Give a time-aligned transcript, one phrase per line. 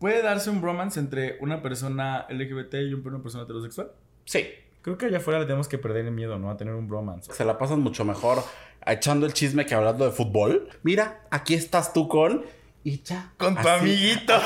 [0.00, 3.92] ¿Puede darse un bromance entre una persona LGBT y una persona heterosexual?
[4.24, 4.46] Sí.
[4.80, 6.50] Creo que allá afuera le tenemos que perder el miedo, ¿no?
[6.50, 7.30] A tener un bromance.
[7.34, 8.42] Se la pasan mucho mejor
[8.86, 10.70] echando el chisme que hablando de fútbol.
[10.82, 12.44] Mira, aquí estás tú con...
[12.82, 13.34] Y ya.
[13.36, 13.68] Con tu Así.
[13.68, 14.32] amiguito.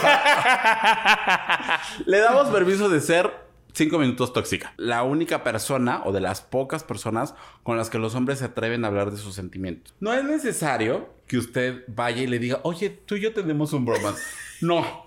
[2.07, 3.31] Le damos permiso de ser
[3.75, 4.75] cinco minutos tóxica.
[4.77, 8.85] La única persona o de las pocas personas con las que los hombres se atreven
[8.85, 9.95] a hablar de sus sentimientos.
[10.01, 13.85] No es necesario que usted vaya y le diga, oye, tú y yo tenemos un
[13.85, 14.21] bromance.
[14.61, 15.04] No.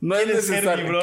[0.00, 0.98] No es ¿Quieres ser necesario.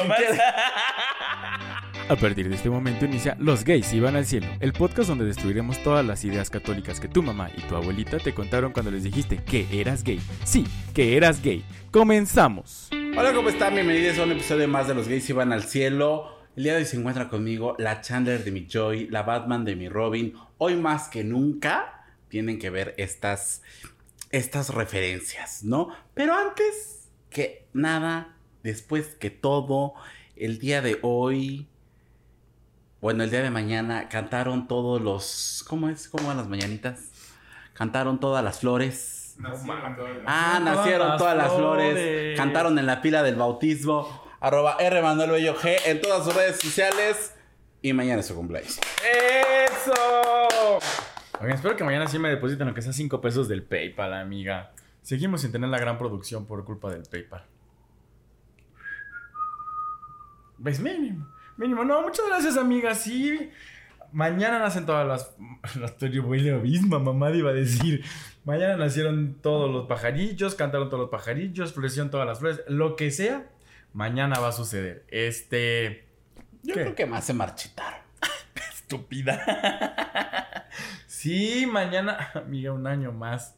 [2.08, 5.82] A partir de este momento inicia Los gays iban al cielo, el podcast donde destruiremos
[5.82, 9.44] todas las ideas católicas que tu mamá y tu abuelita te contaron cuando les dijiste
[9.44, 10.18] que eras gay.
[10.44, 11.62] Sí, que eras gay.
[11.90, 12.88] Comenzamos.
[13.16, 13.74] Hola, ¿cómo están?
[13.74, 16.38] Bienvenidos a un episodio más de Los Gays Iban al Cielo.
[16.56, 19.76] El día de hoy se encuentra conmigo la Chandler de mi Joy, la Batman de
[19.76, 20.34] mi Robin.
[20.56, 23.62] Hoy más que nunca tienen que ver estas,
[24.30, 25.94] estas referencias, ¿no?
[26.14, 26.97] Pero antes
[27.38, 28.34] que nada,
[28.64, 29.94] después que todo,
[30.34, 31.68] el día de hoy,
[33.00, 35.64] bueno, el día de mañana, cantaron todos los...
[35.68, 36.08] ¿Cómo es?
[36.08, 37.12] ¿Cómo van las mañanitas?
[37.74, 39.36] Cantaron todas las flores.
[40.26, 41.92] Ah, Todas nacieron todas las flores.
[41.92, 42.36] flores.
[42.36, 44.24] Cantaron en la pila del bautismo.
[44.40, 47.36] Arroba R Manuel Bello G en todas sus redes sociales.
[47.82, 48.80] Y mañana es su cumpleaños.
[49.64, 50.78] ¡Eso!
[51.40, 54.72] Oigan, espero que mañana sí me depositen aunque sea 5 pesos del PayPal, amiga.
[55.08, 57.42] Seguimos sin tener la gran producción por culpa del PayPal.
[60.58, 60.80] ¿Ves?
[60.80, 61.26] Mínimo.
[61.56, 61.82] Mínimo.
[61.82, 62.94] No, muchas gracias, amiga.
[62.94, 63.48] Sí.
[64.12, 65.34] Mañana nacen todas las.
[65.80, 68.04] Las la misma, mamá iba a decir.
[68.44, 72.60] Mañana nacieron todos los pajarillos, cantaron todos los pajarillos, florecieron todas las flores.
[72.68, 73.48] Lo que sea,
[73.94, 75.06] mañana va a suceder.
[75.08, 76.06] Este.
[76.62, 76.82] Yo ¿Qué?
[76.82, 78.00] creo que más se marchitaron.
[78.74, 80.66] estúpida.
[81.06, 83.57] sí, mañana, amiga, un año más.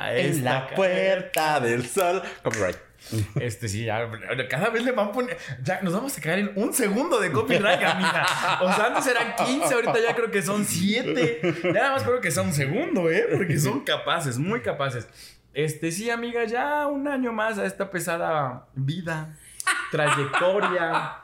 [0.00, 2.22] A En esta la puerta del sol.
[2.42, 2.76] Copyright.
[3.40, 4.08] Este sí, ya,
[4.48, 5.36] cada vez le van a poner.
[5.62, 8.26] Ya nos vamos a caer en un segundo de copyright, amiga.
[8.62, 11.40] O sea, antes eran 15, ahorita ya creo que son 7.
[11.64, 13.26] Ya nada más creo que sea un segundo, ¿eh?
[13.36, 15.08] Porque son capaces, muy capaces.
[15.54, 19.36] Este sí, amiga, ya un año más a esta pesada vida,
[19.90, 21.16] trayectoria.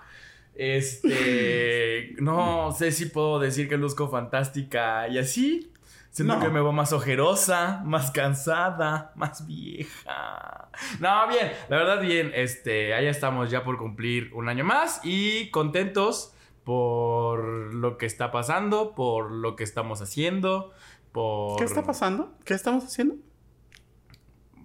[0.55, 2.15] Este.
[2.19, 5.73] No sé si puedo decir que luzco fantástica y así.
[6.17, 6.41] Siento No.
[6.41, 10.71] que me veo más ojerosa, más cansada, más vieja.
[10.99, 12.33] No, bien, la verdad, bien.
[12.35, 16.33] Este, allá estamos ya por cumplir un año más y contentos
[16.65, 20.73] por lo que está pasando, por lo que estamos haciendo,
[21.13, 21.59] por.
[21.59, 22.33] ¿Qué está pasando?
[22.47, 23.17] ¿Qué estamos haciendo?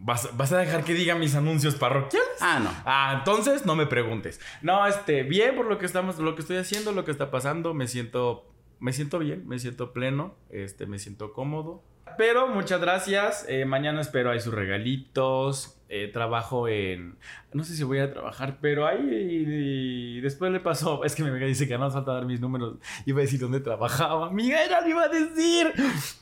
[0.03, 2.29] ¿Vas, vas a dejar que diga mis anuncios parroquiales?
[2.39, 2.71] Ah, no.
[2.85, 4.39] Ah, entonces no me preguntes.
[4.61, 7.73] No, este, bien por lo que estamos, lo que estoy haciendo, lo que está pasando,
[7.73, 8.50] me siento,
[8.81, 11.81] me siento bien, me siento pleno, este, me siento cómodo.
[12.17, 13.45] Pero muchas gracias.
[13.47, 15.77] eh, mañana espero hay sus regalitos.
[15.93, 17.15] eh, trabajo en,
[17.53, 21.03] no sé si voy a trabajar, pero ahí y después le pasó.
[21.03, 22.77] Es que mi amiga dice que no hace falta dar mis números.
[23.05, 24.27] Iba a decir dónde trabajaba.
[24.27, 25.71] Amiga, era lo iba a decir.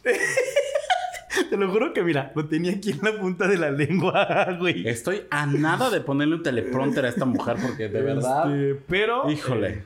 [1.50, 4.88] Te lo juro que mira, lo tenía aquí en la punta de la lengua, güey.
[4.88, 8.52] Estoy a nada de ponerle un teleprompter a esta mujer porque de verdad.
[8.54, 9.30] Este, pero.
[9.30, 9.70] Híjole.
[9.70, 9.84] eh,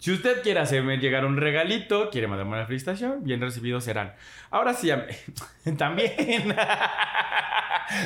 [0.00, 4.14] si usted quiere hacerme llegar un regalito, quiere mandarme una felicitación, bien recibidos serán.
[4.50, 5.04] Ahora sí, am-
[5.78, 6.12] también.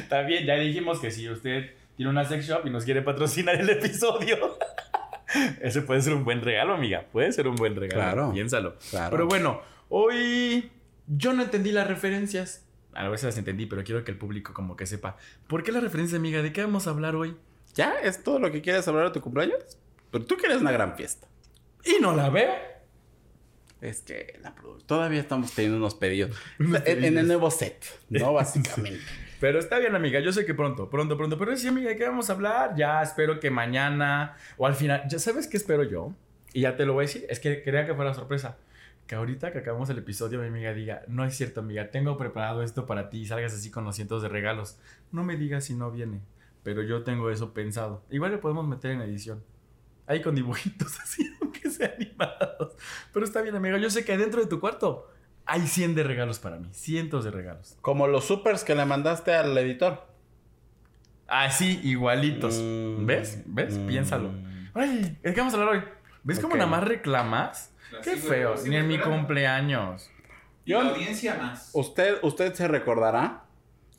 [0.09, 3.69] también, ya dijimos que si usted tiene una sex shop y nos quiere patrocinar el
[3.71, 4.59] episodio,
[5.62, 7.05] ese puede ser un buen regalo, amiga.
[7.12, 8.03] Puede ser un buen regalo.
[8.03, 8.32] Claro.
[8.32, 8.76] Piénsalo.
[8.91, 9.11] Claro.
[9.11, 10.71] Pero bueno, hoy
[11.06, 12.65] yo no entendí las referencias.
[12.94, 15.16] A veces las entendí, pero quiero que el público como que sepa.
[15.49, 16.43] ¿Por qué la referencia, amiga?
[16.43, 17.37] ¿De qué vamos a hablar hoy?
[17.75, 19.59] ¿Ya es todo lo que quieres hablar de tu cumpleaños?
[20.12, 21.26] Pero tú quieres una gran fiesta.
[21.84, 22.55] Y no la veo.
[23.81, 24.55] Es que la
[24.87, 26.34] todavía estamos teniendo unos pedidos.
[26.59, 28.33] Unos En, en el nuevo set, ¿no?
[28.33, 29.05] Básicamente.
[29.41, 30.21] Pero está bien, amiga.
[30.21, 31.37] Yo sé que pronto, pronto, pronto.
[31.37, 32.75] Pero sí, amiga, ¿de qué vamos a hablar?
[32.77, 35.03] Ya espero que mañana o al final.
[35.09, 36.15] ¿Ya sabes qué espero yo?
[36.55, 37.27] Y ya te lo voy a decir.
[37.28, 38.56] Es que quería que fuera sorpresa.
[39.06, 41.91] Que ahorita que acabamos el episodio, mi amiga diga: No es cierto, amiga.
[41.91, 44.78] Tengo preparado esto para ti y salgas así con los cientos de regalos.
[45.12, 46.23] No me digas si no viene.
[46.62, 48.03] Pero yo tengo eso pensado.
[48.11, 49.43] Igual le podemos meter en edición.
[50.06, 52.77] Ahí con dibujitos así, aunque sean animados.
[53.12, 53.79] Pero está bien, amiga.
[53.79, 55.11] Yo sé que dentro de tu cuarto
[55.47, 56.69] hay 100 de regalos para mí.
[56.73, 57.77] Cientos de regalos.
[57.81, 60.06] Como los supers que le mandaste al editor.
[61.27, 62.61] Así, igualitos.
[62.62, 63.43] Mm, ¿Ves?
[63.47, 63.79] ¿Ves?
[63.79, 63.87] mm.
[63.87, 64.31] Piénsalo.
[64.75, 65.85] Ay, ¿de qué vamos a hablar hoy?
[66.23, 67.73] ¿Ves cómo nada más reclamas?
[68.03, 70.11] Qué feo, ni en mi cumpleaños.
[70.65, 71.71] Y la audiencia más.
[71.75, 73.44] Usted, usted se recordará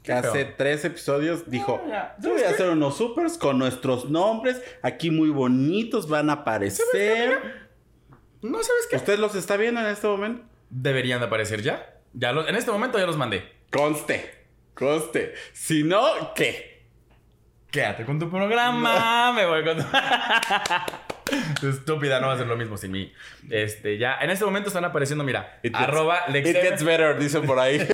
[0.06, 1.82] que hace tres episodios dijo.
[2.20, 4.62] Yo voy a hacer unos supers con nuestros nombres.
[4.82, 7.66] Aquí muy bonitos van a aparecer.
[8.42, 8.96] No sabes qué.
[8.98, 10.44] ¿Usted los está viendo en este momento?
[10.70, 11.94] Deberían de aparecer ya.
[12.14, 13.44] Ya los- en este momento ya los mandé.
[13.72, 15.34] Conste, conste.
[15.54, 16.76] Si no, ¿qué?
[17.72, 19.84] Quédate con tu programa, me voy con tu...
[21.68, 23.12] Estúpida, no va a ser lo mismo sin mí.
[23.50, 27.46] Este, ya, en este momento están apareciendo, mira, It gets- arroba It gets better, dicen
[27.46, 27.80] por ahí.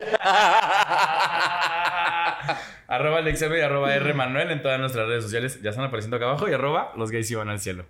[2.91, 5.61] arroba Lexebe y arroba R Manuel en todas nuestras redes sociales.
[5.61, 7.85] Ya están apareciendo acá abajo y arroba los gays iban al cielo.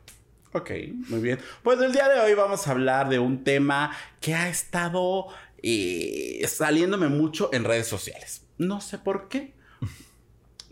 [0.54, 0.70] ok,
[1.10, 1.40] muy bien.
[1.64, 5.28] Pues el día de hoy vamos a hablar de un tema que ha estado
[5.64, 8.46] eh, saliéndome mucho en redes sociales.
[8.58, 9.54] No sé por qué.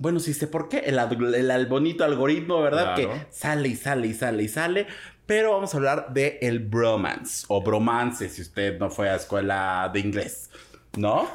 [0.01, 0.77] Bueno, sí sé por qué.
[0.85, 2.95] El, bonito algoritmo, ¿verdad?
[2.95, 3.11] Claro.
[3.11, 4.87] Que sale y sale y sale y sale.
[5.25, 9.91] Pero vamos a hablar de el bromance o bromance si usted no fue a escuela
[9.93, 10.51] de inglés.
[10.95, 11.27] ¿No?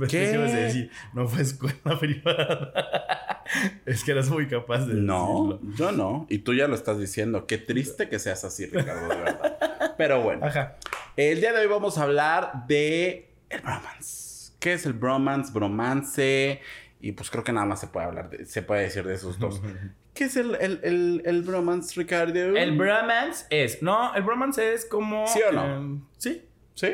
[0.00, 0.06] ¿Qué?
[0.08, 3.42] que ibas a decir, no fue escuela privada.
[3.86, 5.76] es que eras muy capaz de No, decirlo.
[5.76, 6.26] yo no.
[6.28, 7.46] Y tú ya lo estás diciendo.
[7.46, 9.94] Qué triste que seas así, Ricardo, de verdad.
[9.96, 10.44] Pero bueno.
[10.46, 10.76] Ajá.
[11.16, 14.52] El día de hoy vamos a hablar de el bromance.
[14.60, 16.60] ¿Qué es el bromance, bromance?
[17.00, 19.38] Y pues creo que nada más se puede hablar de, se puede decir de esos
[19.38, 19.60] dos.
[20.14, 22.34] ¿Qué es el, el, el, el bromance, Ricardo?
[22.56, 23.82] El bromance es.
[23.82, 25.26] No, el bromance es como.
[25.28, 25.96] ¿Sí o no?
[25.96, 26.42] eh, sí,
[26.74, 26.88] ¿Sí?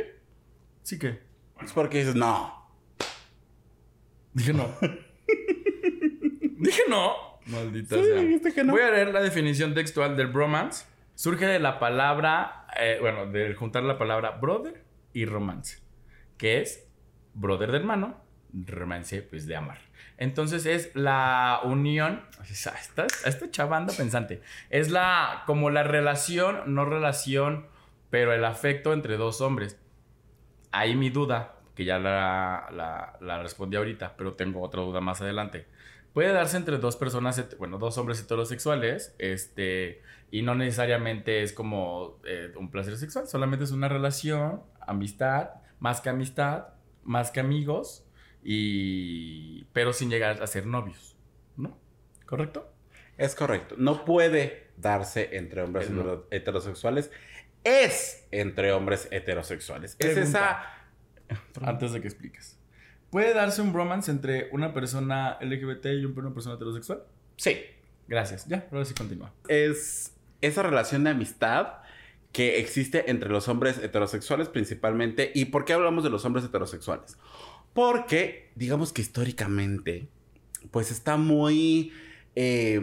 [0.83, 1.21] sí que.
[1.63, 2.62] Es porque dices, no.
[4.33, 4.69] Dije no.
[6.59, 7.33] Dije no.
[7.47, 8.53] Maldita Sí, sea.
[8.53, 8.73] que no.
[8.73, 10.87] Voy a leer la definición textual del bromance.
[11.15, 14.83] Surge de la palabra, eh, bueno, de juntar la palabra brother
[15.13, 15.79] y romance,
[16.39, 16.89] que es
[17.35, 18.17] brother de hermano,
[18.53, 19.79] romance pues de amar.
[20.17, 22.75] Entonces es la unión, esta,
[23.27, 24.41] esta chava anda pensante,
[24.71, 27.67] es la, como la relación, no relación,
[28.09, 29.79] pero el afecto entre dos hombres.
[30.71, 35.21] Ahí mi duda, que ya la, la, la respondí ahorita, pero tengo otra duda más
[35.21, 35.67] adelante.
[36.13, 42.21] Puede darse entre dos personas, bueno, dos hombres heterosexuales, este, y no necesariamente es como
[42.25, 46.67] eh, un placer sexual, solamente es una relación, amistad, más que amistad,
[47.03, 48.05] más que amigos,
[48.45, 51.17] y, pero sin llegar a ser novios,
[51.57, 51.79] ¿no?
[52.27, 52.71] ¿Correcto?
[53.17, 53.77] Es correcto.
[53.79, 56.25] No puede darse entre hombres no.
[56.31, 57.11] heterosexuales.
[57.65, 59.93] Es entre hombres heterosexuales.
[59.93, 60.23] Es Pregunta.
[60.23, 60.82] esa.
[61.63, 62.57] Antes de que expliques.
[63.11, 67.03] ¿Puede darse un bromance entre una persona LGBT y una persona heterosexual?
[67.37, 67.59] Sí.
[68.09, 68.47] Gracias.
[68.47, 69.33] Ya, ahora sí continúa.
[69.49, 71.83] es esa relación de amistad
[72.33, 75.31] que existe entre los hombres heterosexuales principalmente.
[75.35, 77.17] ¿Y por qué hablamos de los hombres heterosexuales?
[77.75, 80.09] Porque, digamos que históricamente,
[80.71, 81.93] pues está muy
[82.35, 82.81] eh,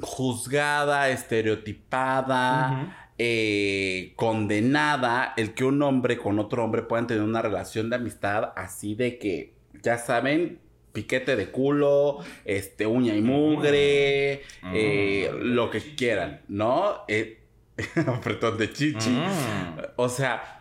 [0.00, 7.90] juzgada, estereotipada, eh, condenada el que un hombre con otro hombre puedan tener una relación
[7.90, 9.52] de amistad así de que,
[9.82, 10.58] ya saben,
[10.92, 14.42] piquete de culo, este, uña y mugre,
[14.72, 15.36] eh, Mm.
[15.54, 17.02] lo que quieran, ¿no?
[17.08, 17.40] Eh,
[18.06, 19.10] apretón de chichi.
[19.10, 19.80] Mm.
[19.96, 20.55] O sea,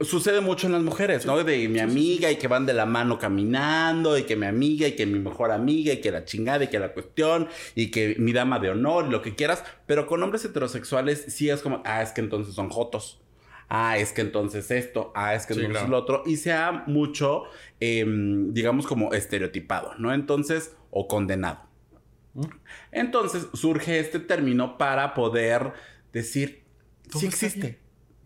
[0.00, 1.42] sucede mucho en las mujeres, ¿no?
[1.44, 4.96] De mi amiga y que van de la mano caminando y que mi amiga y
[4.96, 8.32] que mi mejor amiga y que la chingada y que la cuestión y que mi
[8.32, 12.10] dama de honor lo que quieras, pero con hombres heterosexuales sí es como, ah, es
[12.12, 13.20] que entonces son jotos.
[13.68, 15.90] Ah, es que entonces esto, ah, es que Sí, entonces claro.
[15.96, 16.22] lo otro.
[16.26, 17.44] Y se ha mucho,
[17.80, 20.12] em, digamos, como estereotipado, ¿no?
[20.12, 21.60] Entonces, o condenado.
[22.92, 25.72] Entonces surge este término para poder
[26.12, 26.64] decir,
[27.16, 27.80] sí existe,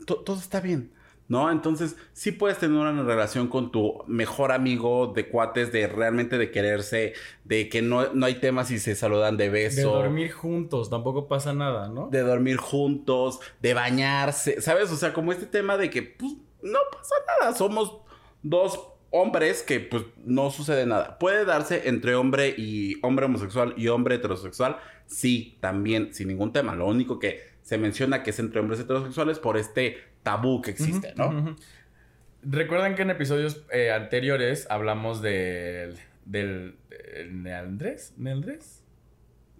[0.06, 0.92] to- todo está bien,
[1.28, 1.50] ¿no?
[1.50, 6.50] Entonces sí puedes tener una relación con tu mejor amigo de cuates, de realmente de
[6.50, 7.12] quererse,
[7.44, 9.90] de que no, no hay temas y se saludan de De beso.
[9.92, 12.08] dormir juntos, tampoco pasa nada, ¿no?
[12.08, 14.90] De dormir juntos, de bañarse, ¿sabes?
[14.90, 16.32] O sea, como este tema de que, pues,
[16.62, 17.98] no pasa nada, somos
[18.42, 21.18] dos hombres que, pues, no sucede nada.
[21.18, 24.78] ¿Puede darse entre hombre y hombre homosexual y hombre heterosexual?
[25.06, 26.74] Sí, también, sin ningún tema.
[26.74, 29.98] Lo único que se menciona que es entre hombres heterosexuales por este
[30.30, 31.28] tabú que existe, ¿no?
[31.28, 31.56] ujú.
[32.42, 35.98] Recuerdan que en episodios eh, anteriores hablamos del.
[36.24, 36.76] del.
[36.88, 38.14] del Neandrés?
[38.16, 38.84] ¿Neandrés?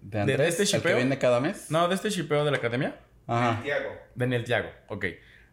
[0.01, 0.95] De ¿De Andrés, este el que shipeo?
[0.95, 1.69] viene cada mes.
[1.69, 2.95] No, de este shipeo de la academia.
[3.27, 3.55] Ajá.
[3.55, 3.89] Santiago.
[4.15, 5.05] De Nel Tiago, ok.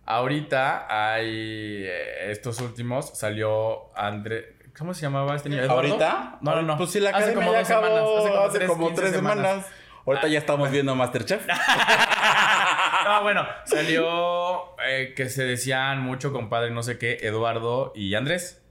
[0.04, 1.84] Ahorita hay.
[1.84, 4.54] eh, estos últimos salió André.
[4.78, 5.62] ¿Cómo se llamaba este niño?
[5.68, 6.38] ¿Ahorita?
[6.42, 6.76] No, no, no.
[6.76, 9.02] Pues sí, la Hace academia como ya dos semanas, hace como hace tres, como 15
[9.02, 9.46] tres semanas.
[9.48, 9.66] semanas.
[10.06, 11.44] Ahorita ya estamos viendo Masterchef.
[13.06, 18.62] No, bueno, salió eh, que se decían mucho compadre, no sé qué, Eduardo y Andrés.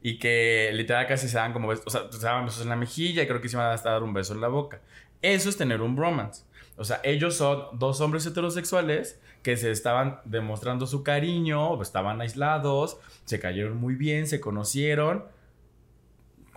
[0.00, 2.76] Y que literal casi se daban como besos, o sea, se daban besos en la
[2.76, 4.80] mejilla y creo que se iban hasta dar un beso en la boca.
[5.22, 6.44] Eso es tener un bromance.
[6.76, 12.98] O sea, ellos son dos hombres heterosexuales que se estaban demostrando su cariño, estaban aislados,
[13.24, 15.24] se cayeron muy bien, se conocieron.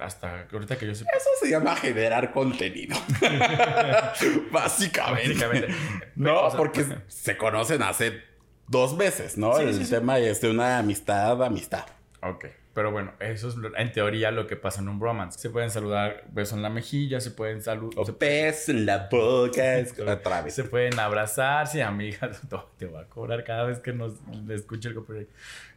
[0.02, 1.06] Hasta que ahorita que yo sé.
[1.16, 2.98] Eso se llama generar contenido.
[4.52, 5.30] Básicamente.
[5.30, 5.68] Básicamente.
[6.16, 8.22] No, porque se conocen hace
[8.68, 9.58] dos meses, ¿no?
[9.58, 9.92] Sí, El sí, sí.
[9.92, 11.86] tema es de una amistad, amistad.
[12.24, 12.46] Ok.
[12.74, 15.38] Pero bueno, eso es en teoría lo que pasa en un bromance.
[15.40, 17.96] Se pueden saludar, beso en la mejilla, se pueden saludar.
[17.98, 19.78] O pez en la boca.
[19.80, 20.54] es- Otra vez.
[20.54, 22.42] Se pueden abrazar, sí, amigas,
[22.78, 24.14] te voy a cobrar cada vez que nos
[24.50, 25.28] escuche el copyright.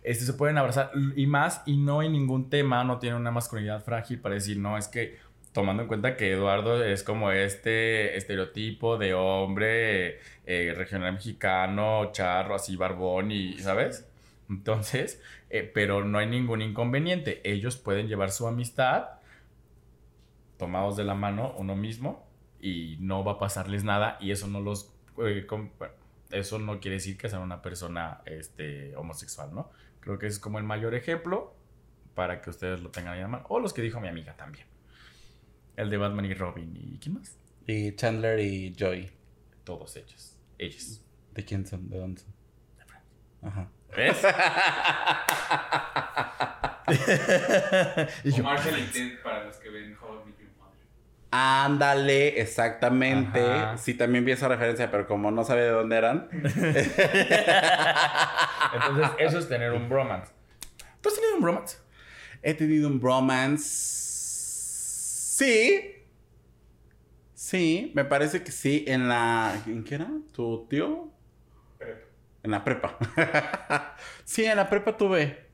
[0.04, 3.82] Este, se pueden abrazar y más, y no hay ningún tema, no tiene una masculinidad
[3.82, 5.16] frágil para decir, no, es que
[5.52, 12.54] tomando en cuenta que Eduardo es como este estereotipo de hombre eh, regional mexicano, charro,
[12.54, 14.06] así barbón y, ¿sabes?
[14.50, 15.22] Entonces,
[15.54, 17.40] eh, pero no hay ningún inconveniente.
[17.49, 19.20] Ellos pueden llevar su amistad
[20.58, 22.26] tomados de la mano uno mismo
[22.61, 24.92] y no va a pasarles nada y eso no los
[25.25, 25.94] eh, com- bueno,
[26.30, 29.70] eso no quiere decir que sean una persona este homosexual, ¿no?
[30.00, 31.54] Creo que es como el mayor ejemplo
[32.14, 34.37] para que ustedes lo tengan ahí en la mano o los que dijo mi amiga
[34.37, 34.66] también.
[35.76, 37.38] El de Batman y Robin y quién más?
[37.66, 39.11] Y Chandler y Joy.
[39.64, 40.38] Todos ellos.
[40.58, 41.02] Ellos.
[41.32, 41.88] ¿De quién son?
[41.90, 42.32] ¿De dónde son?
[43.42, 43.68] Ajá.
[43.96, 44.16] ¿Ves?
[48.24, 50.34] y O yo, Marshall y Ted para los que ven How I.
[51.36, 53.40] Ándale, exactamente.
[53.40, 53.76] Ajá.
[53.76, 56.28] Sí, también vi esa referencia, pero como no sabía de dónde eran.
[58.72, 60.30] Entonces, eso es tener un bromance.
[61.00, 61.78] ¿Tú has tenido un bromance?
[62.40, 63.64] He tenido un bromance.
[65.36, 66.04] Sí.
[67.34, 68.84] Sí, me parece que sí.
[68.86, 69.60] En la.
[69.66, 70.06] ¿En qué era?
[70.32, 71.10] ¿Tu tío?
[72.44, 72.96] En la prepa.
[74.24, 75.46] sí, en la prepa tuve.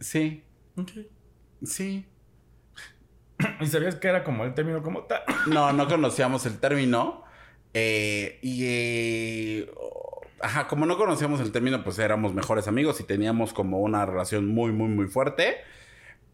[0.00, 0.44] Sí,
[1.64, 2.06] sí.
[3.60, 5.22] ¿Y sabías que era como el término como tal?
[5.48, 7.24] No, no conocíamos el término.
[7.74, 8.64] eh, y.
[8.66, 13.78] eh, oh, ajá, como no conocíamos el término, pues éramos mejores amigos y teníamos como
[13.80, 15.58] una relación muy, muy, muy fuerte.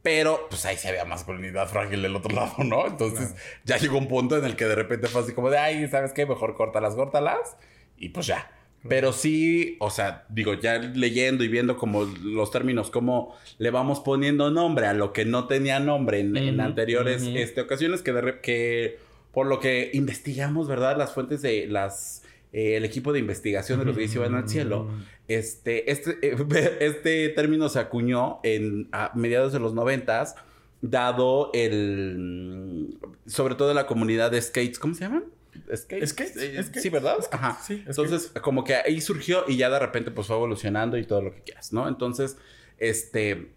[0.03, 2.87] Pero, pues ahí se había masculinidad frágil del otro lado, ¿no?
[2.87, 3.43] Entonces, Claro.
[3.65, 6.13] ya llegó un punto en el que de repente fue así como de, ay, ¿sabes
[6.15, 6.27] qué?
[6.27, 7.57] Mejor córtalas, córtalas.
[7.99, 8.51] Y pues ya.
[8.89, 14.01] Pero sí, o sea, digo, ya leyendo y viendo como los términos, cómo le vamos
[14.01, 18.99] poniendo nombre a lo que no tenía nombre en, anteriores este, ocasiones, que, de que
[19.33, 20.97] por lo que investigamos, ¿verdad?
[20.97, 22.23] Las fuentes de las...
[22.53, 24.89] eh, el equipo de investigación de los gays iban al cielo.
[25.29, 26.19] Este, este,
[26.87, 30.37] este término se acuñó en, a mediados de los noventas,
[30.83, 32.99] dado el...
[33.27, 35.25] Sobre todo en la comunidad de skates, ¿cómo se llaman?
[35.69, 37.17] Eh, skates, sí, ¿verdad?
[37.31, 37.59] Ajá.
[37.63, 37.85] sí.
[37.87, 41.33] Entonces, como que ahí surgió y ya de repente pues fue evolucionando y todo lo
[41.35, 41.89] que quieras, ¿no?
[41.89, 42.37] Entonces,
[42.79, 43.53] este...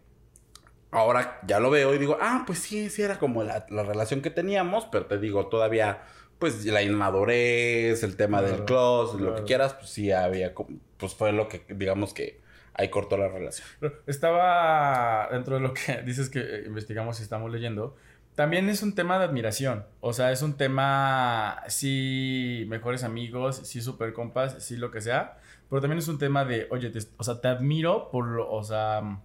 [0.90, 4.22] Ahora ya lo veo y digo, ah, pues sí, sí era como la, la relación
[4.22, 6.04] que teníamos, pero te digo, todavía,
[6.40, 9.46] pues la inmadurez, el tema del Claro, closet, lo que claro.
[9.46, 12.40] quieras, pues sí había, como- pues fue lo que, digamos que
[12.74, 13.68] ahí cortó la relación.
[14.08, 17.98] Estaba dentro de lo que dices que eh, investigamos y estamos leyendo.
[18.38, 19.84] También es un tema de admiración.
[20.00, 25.40] O sea, es un tema, sí, mejores amigos, sí, super compas, sí, lo que sea.
[25.68, 28.64] Pero también es un tema de, oye, te, o sea, te admiro por lo, o
[28.64, 29.24] sea,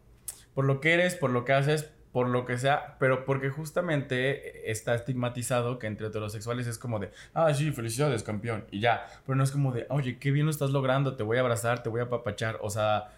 [0.54, 4.70] por lo que eres, por lo que haces, por lo que sea, pero porque justamente
[4.70, 9.04] está estigmatizado que entre heterosexuales es como de, ah, sí, felicidades, campeón, y ya.
[9.26, 11.82] Pero no es como de, oye, qué bien lo estás logrando, te voy a abrazar,
[11.82, 12.60] te voy a apapachar.
[12.62, 13.10] O sea,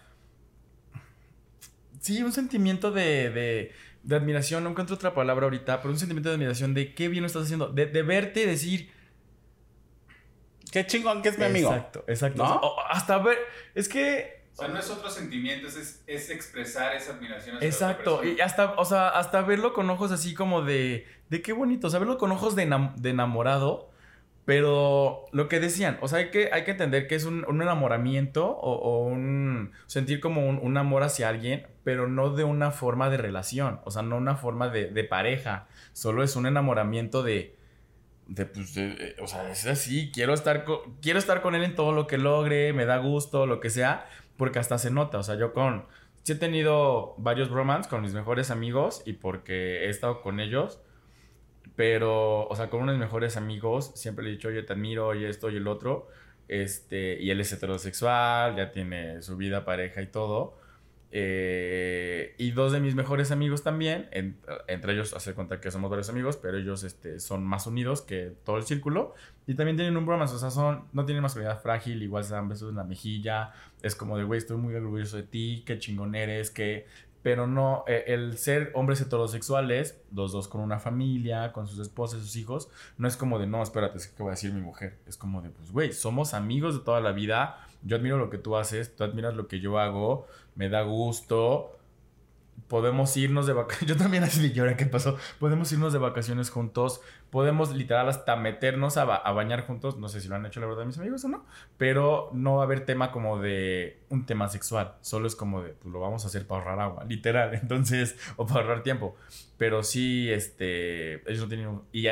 [2.05, 3.71] Sí, un sentimiento de, de,
[4.05, 7.23] de admiración, no encuentro otra palabra ahorita, pero un sentimiento de admiración de qué bien
[7.23, 8.91] lo estás haciendo, de, de verte y decir...
[10.71, 11.69] Qué chingón que es mi amigo.
[11.69, 12.43] Exacto, exacto.
[12.43, 12.55] ¿No?
[12.57, 13.37] O sea, o hasta ver,
[13.75, 14.43] es que...
[14.53, 17.57] O sea, no es otro sentimiento, es, es expresar esa admiración.
[17.57, 21.41] hacia Exacto, otra y hasta, o sea, hasta verlo con ojos así como de, de
[21.41, 23.91] qué bonito, o sea, verlo con ojos de, enam- de enamorado,
[24.45, 27.61] pero lo que decían, o sea, hay que, hay que entender que es un, un
[27.63, 33.17] enamoramiento o, un sentir como un, amor hacia alguien, pero no de una forma de
[33.17, 37.55] relación, o sea, no una forma de, de pareja, solo es un enamoramiento de,
[38.27, 38.75] de, pues,
[39.19, 42.19] o sea, es así, quiero estar, co- quiero estar con él en todo lo que
[42.19, 44.05] logre, me da gusto, lo que sea,
[44.37, 45.85] porque hasta se nota, o sea, yo con,
[46.21, 50.81] sí he tenido varios romance con mis mejores amigos y porque he estado con ellos,
[51.75, 54.73] pero, o sea, con uno de mis mejores amigos siempre le he dicho, oye, te
[54.73, 56.07] admiro, oye, esto y el otro,
[56.47, 60.57] este, y él es heterosexual, ya tiene su vida, pareja y todo.
[61.17, 65.89] Eh, y dos de mis mejores amigos también, en- entre ellos hace cuenta que somos
[65.89, 69.13] varios amigos, pero ellos este, son más unidos que todo el círculo.
[69.47, 72.49] Y también tienen un bromance, o sea, son, no tienen masculinidad frágil, igual se dan
[72.49, 73.53] besos en la mejilla.
[73.81, 76.85] Es como de, güey, estoy muy orgulloso de ti, qué chingón eres, que...
[77.25, 82.21] Pero no, eh, el ser hombres heterosexuales, los dos con una familia, con sus esposas,
[82.21, 84.99] sus hijos, no es como de, no, espérate, es que voy a decir mi mujer.
[85.07, 87.67] Es como de, pues, güey, somos amigos de toda la vida.
[87.81, 91.75] Yo admiro lo que tú haces, tú admiras lo que yo hago, me da gusto.
[92.67, 93.87] Podemos irnos de vacaciones.
[93.95, 95.17] Yo también así de ahora qué pasó.
[95.39, 97.01] Podemos irnos de vacaciones juntos.
[97.29, 99.97] Podemos literal hasta meternos a, ba- a bañar juntos.
[99.97, 101.45] No sé si lo han hecho la verdad mis amigos o no.
[101.77, 104.95] Pero no va a haber tema como de un tema sexual.
[105.01, 107.53] Solo es como de, pues lo vamos a hacer para ahorrar agua, literal.
[107.53, 109.15] Entonces, o para ahorrar tiempo.
[109.57, 111.81] Pero sí, este, ellos no tienen...
[111.91, 112.07] Y,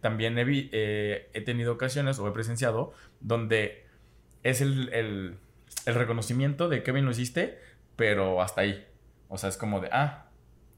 [0.00, 3.86] también he, eh, he tenido ocasiones o he presenciado donde
[4.42, 5.36] es el, el,
[5.86, 7.58] el reconocimiento de Kevin lo hiciste,
[7.96, 8.84] pero hasta ahí.
[9.32, 10.26] O sea, es como de, ah,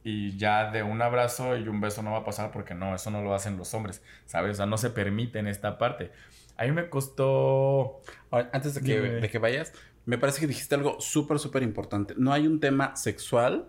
[0.05, 3.11] y ya de un abrazo y un beso no va a pasar porque no, eso
[3.11, 4.53] no lo hacen los hombres, ¿sabes?
[4.53, 6.13] O sea, no se permite en esta parte.
[6.57, 8.01] A mí me costó...
[8.31, 9.21] Antes de que, Dime.
[9.21, 9.73] de que vayas,
[10.07, 12.15] me parece que dijiste algo súper, súper importante.
[12.17, 13.67] No hay un tema sexual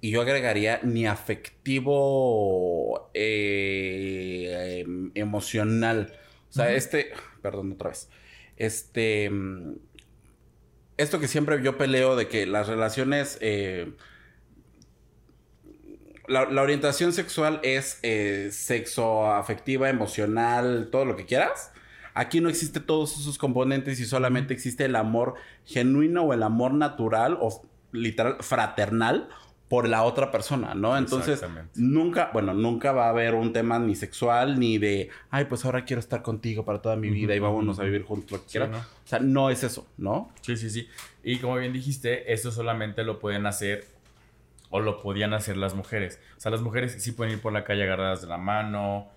[0.00, 6.14] y yo agregaría ni afectivo eh, em, emocional.
[6.48, 7.12] O sea, este,
[7.42, 8.08] perdón, otra vez.
[8.56, 9.74] Este, mm,
[10.96, 13.92] esto que siempre yo peleo de que las relaciones, eh,
[16.26, 21.72] la, la orientación sexual es eh, sexo afectiva, emocional, todo lo que quieras.
[22.14, 26.72] Aquí no existe todos esos componentes y solamente existe el amor genuino o el amor
[26.72, 29.28] natural o literal fraternal
[29.68, 30.96] por la otra persona, ¿no?
[30.96, 31.42] Entonces,
[31.74, 35.84] nunca, bueno, nunca va a haber un tema ni sexual ni de, ay, pues ahora
[35.84, 38.52] quiero estar contigo para toda mi vida y vámonos a vivir juntos lo que Sí,
[38.58, 38.70] quieras.
[38.70, 38.78] ¿no?
[38.78, 40.30] O sea, no es eso, ¿no?
[40.42, 40.86] Sí, sí, sí.
[41.24, 43.86] Y como bien dijiste, eso solamente lo pueden hacer
[44.74, 46.18] o lo podían hacer las mujeres.
[46.36, 49.08] O sea, las mujeres sí pueden ir por la calle agarradas de la mano.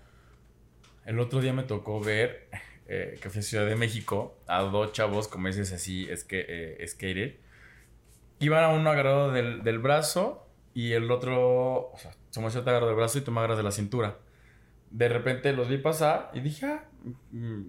[1.04, 2.48] El otro día me tocó ver
[2.86, 6.46] eh, que fui a Ciudad de México a dos chavos, como dices así, es que
[6.48, 7.40] eh, skater.
[8.38, 12.70] Iban a uno agarrado del, del brazo y el otro, o sea, somos yo te
[12.70, 14.18] agarro del brazo y tú me agarras de la cintura.
[14.90, 16.84] De repente los vi pasar y dije, ah,
[17.32, 17.62] mm,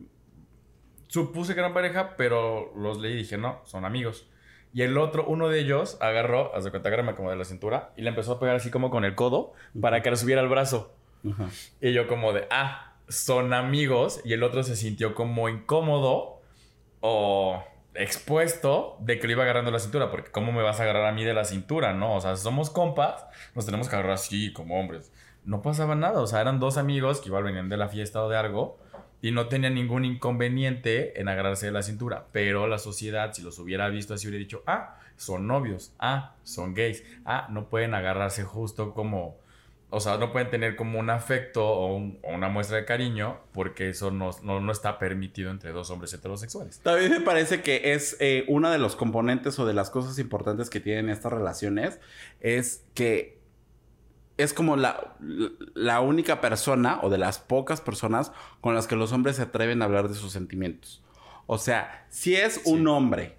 [1.08, 4.30] supuse que eran pareja, pero los leí y dije, no, son amigos.
[4.74, 7.92] Y el otro, uno de ellos, agarró, haz de cuenta, agárrame como de la cintura
[7.98, 10.48] y le empezó a pegar así como con el codo para que le subiera el
[10.48, 10.94] brazo.
[11.30, 11.50] Ajá.
[11.82, 14.22] Y yo como de, ah, son amigos.
[14.24, 16.42] Y el otro se sintió como incómodo
[17.02, 17.64] o
[17.96, 20.10] expuesto de que lo iba agarrando la cintura.
[20.12, 21.94] Porque ¿cómo me vas a agarrar a mí de la cintura?
[21.94, 25.12] No, o sea, somos compas, nos tenemos que agarrar así como hombres.
[25.44, 28.30] No pasaba nada, o sea, eran dos amigos que igual venían de la fiesta o
[28.30, 28.78] de algo.
[29.22, 32.26] Y no tenían ningún inconveniente en agarrarse de la cintura.
[32.32, 36.74] Pero la sociedad, si los hubiera visto así, hubiera dicho, ah, son novios, ah, son
[36.74, 39.38] gays, ah, no pueden agarrarse justo como
[39.92, 43.40] o sea, no pueden tener como un afecto o, un- o una muestra de cariño
[43.54, 46.78] porque eso no, no, no está permitido entre dos hombres heterosexuales.
[46.82, 50.70] También me parece que es eh, una de los componentes o de las cosas importantes
[50.70, 52.00] que tienen estas relaciones
[52.40, 53.39] es que
[54.40, 55.16] es como la,
[55.74, 59.82] la única persona o de las pocas personas con las que los hombres se atreven
[59.82, 61.04] a hablar de sus sentimientos.
[61.46, 63.39] O sea, si es un hombre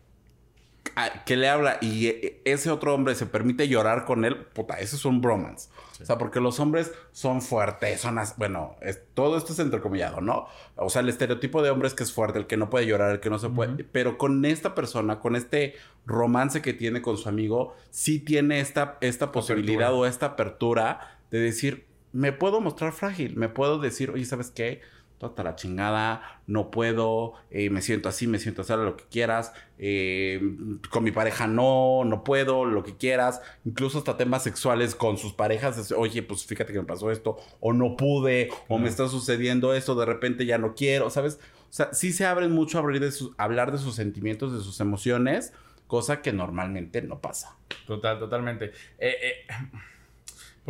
[1.27, 4.97] que le habla y eh, ese otro hombre se permite llorar con él, puta, ese
[4.97, 5.69] es un bromance.
[6.01, 10.21] O sea, porque los hombres son fuertes, son as- bueno, es- todo esto es entrecomillado,
[10.23, 10.47] ¿no?
[10.77, 13.11] O sea, el estereotipo de hombre es que es fuerte, el que no puede llorar,
[13.13, 13.85] el que no se puede.
[13.85, 15.75] Pero con esta persona, con este
[16.07, 20.01] romance que tiene con su amigo, sí tiene esta, esta posibilidad Apertura.
[20.01, 24.81] o esta apertura de decir, me puedo mostrar frágil, me puedo decir, oye, ¿sabes qué?
[25.21, 29.53] Toda la chingada, no puedo, eh, me siento así, me siento así, lo que quieras,
[29.77, 30.41] eh,
[30.89, 35.35] con mi pareja no, no puedo, lo que quieras, incluso hasta temas sexuales con sus
[35.35, 39.09] parejas, es, oye, pues fíjate que me pasó esto, o no pude, o me está
[39.09, 41.39] sucediendo esto, de repente ya no quiero, ¿sabes?
[41.69, 44.61] O sea, sí se abren mucho a abrir de sus- hablar de sus sentimientos, de
[44.61, 45.53] sus emociones,
[45.87, 47.59] cosa que normalmente no pasa.
[47.87, 48.73] Total, totalmente.
[48.99, 49.35] Eh, eh,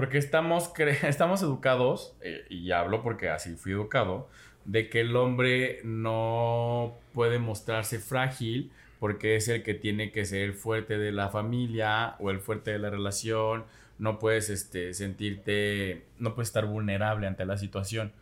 [0.01, 4.31] porque estamos, estamos educados, eh, y hablo porque así fui educado,
[4.65, 10.41] de que el hombre no puede mostrarse frágil porque es el que tiene que ser
[10.41, 13.67] el fuerte de la familia o el fuerte de la relación.
[13.99, 18.13] No puedes este, sentirte, no puedes estar vulnerable ante la situación.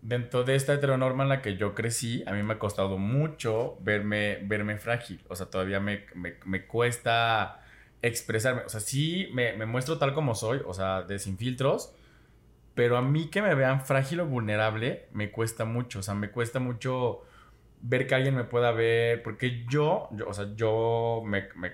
[0.00, 3.76] Dentro de esta heteronorma en la que yo crecí, a mí me ha costado mucho
[3.82, 5.20] verme, verme frágil.
[5.28, 7.63] O sea, todavía me, me, me cuesta
[8.02, 8.62] expresarme.
[8.62, 11.94] O sea, sí me, me muestro tal como soy, o sea, de sin filtros.
[12.74, 16.00] Pero a mí que me vean frágil o vulnerable me cuesta mucho.
[16.00, 17.22] O sea, me cuesta mucho
[17.80, 19.22] ver que alguien me pueda ver.
[19.22, 21.72] Porque yo, o sea, yo me, me,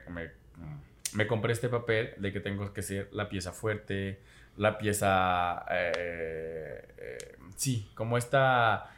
[1.14, 4.20] me, compré este papel de que tengo que ser la pieza fuerte,
[4.56, 5.64] la pieza...
[5.70, 8.90] eh, eh, sí, como esta,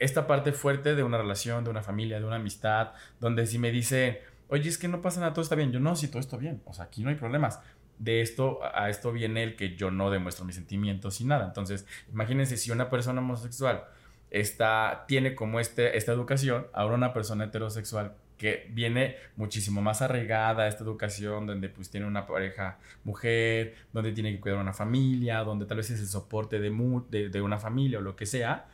[0.00, 3.70] esta parte fuerte de una relación, de una familia, de una amistad, donde si me
[3.70, 5.72] dicen, oye, es que no pasa nada, todo está bien.
[5.72, 6.62] Yo no, sí, todo está bien.
[6.64, 7.60] O sea, aquí no hay problemas.
[7.98, 11.46] De esto a esto viene el que yo no demuestro mis sentimientos y nada.
[11.46, 13.84] Entonces, imagínense si una persona homosexual
[14.30, 20.66] está, tiene como este, esta educación, ahora una persona heterosexual que viene muchísimo más arraigada
[20.66, 25.64] esta educación, donde pues tiene una pareja mujer, donde tiene que cuidar una familia, donde
[25.66, 28.66] tal vez es el soporte de, mu- de una familia o lo que sea,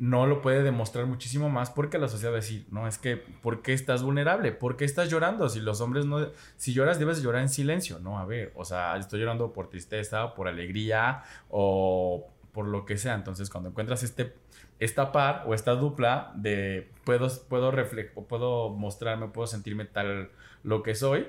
[0.00, 3.18] no lo puede demostrar muchísimo más porque la sociedad va a decir, no, es que,
[3.18, 4.50] ¿por qué estás vulnerable?
[4.50, 5.48] ¿Por qué estás llorando?
[5.50, 8.96] Si los hombres no, si lloras debes llorar en silencio, no, a ver, o sea,
[8.96, 13.14] estoy llorando por tristeza, por alegría o por lo que sea.
[13.14, 14.34] Entonces, cuando encuentras este,
[14.78, 20.30] esta par o esta dupla de puedo, puedo reflejar, puedo mostrarme, puedo sentirme tal
[20.62, 21.28] lo que soy,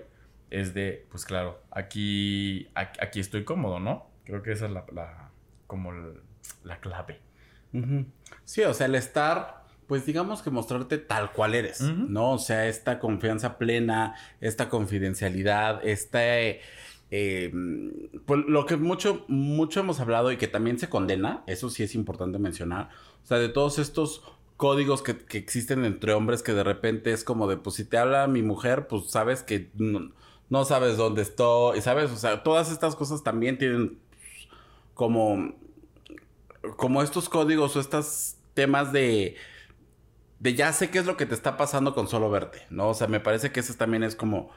[0.49, 4.07] es de, pues claro, aquí, aquí, estoy cómodo, ¿no?
[4.23, 5.29] Creo que esa es la, la-
[5.67, 5.91] como
[6.63, 7.19] la clave.
[8.45, 11.81] Sí, o sea, el estar, pues digamos que mostrarte tal cual eres.
[11.81, 12.31] ¿no?
[12.34, 16.62] O sea, esta confianza plena, esta confidencialidad, este...
[17.12, 17.51] eh,
[18.25, 21.93] pues lo que mucho, mucho hemos hablado y que también se condena, eso sí es
[21.93, 22.89] importante mencionar,
[23.23, 24.23] o sea, de todos estos
[24.55, 27.97] códigos que, que existen entre hombres que de repente es como de, pues si te
[27.97, 30.12] habla mi mujer, pues sabes que no,
[30.49, 32.12] no sabes dónde estoy, ¿sabes?
[32.12, 34.47] O sea, todas estas cosas también tienen pues,
[34.93, 35.53] como
[36.78, 39.36] como estos códigos o estos temas de
[40.39, 42.89] de ya sé qué es lo que te está pasando con solo verte, ¿no?
[42.89, 44.50] O sea, me parece que eso también es como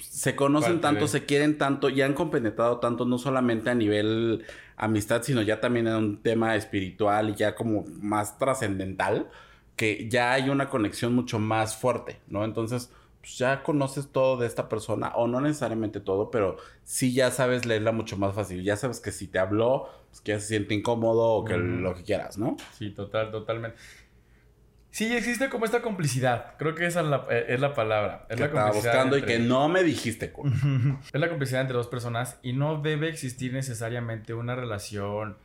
[0.00, 4.44] se conocen tanto, se quieren tanto y han compenetrado tanto no solamente a nivel
[4.76, 9.28] amistad, sino ya también en un tema espiritual y ya como más trascendental,
[9.76, 12.44] que ya hay una conexión mucho más fuerte, ¿no?
[12.44, 12.90] Entonces,
[13.28, 17.66] pues ya conoces todo de esta persona, o no necesariamente todo, pero sí ya sabes
[17.66, 18.64] leerla mucho más fácil.
[18.64, 21.94] Ya sabes que si te habló, pues que ya se siente incómodo o que lo
[21.94, 22.56] que quieras, ¿no?
[22.78, 23.76] Sí, total, totalmente.
[24.90, 26.54] Sí, existe como esta complicidad.
[26.56, 28.24] Creo que esa es la, eh, es la palabra.
[28.30, 30.32] Es que la complicidad buscando y que no me dijiste,
[31.12, 35.36] es la complicidad entre dos personas y no debe existir necesariamente una relación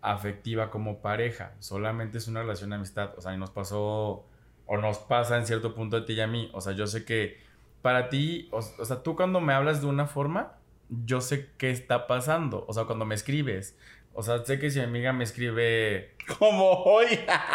[0.00, 1.52] afectiva como pareja.
[1.60, 3.12] Solamente es una relación de amistad.
[3.16, 4.26] O sea, y nos pasó
[4.72, 6.48] o nos pasa en cierto punto a ti y a mí.
[6.54, 7.40] O sea, yo sé que
[7.82, 10.52] para ti, o, o sea, tú cuando me hablas de una forma,
[10.88, 12.64] yo sé qué está pasando.
[12.68, 13.76] O sea, cuando me escribes.
[14.14, 17.06] O sea, sé que si mi amiga me escribe Como hoy.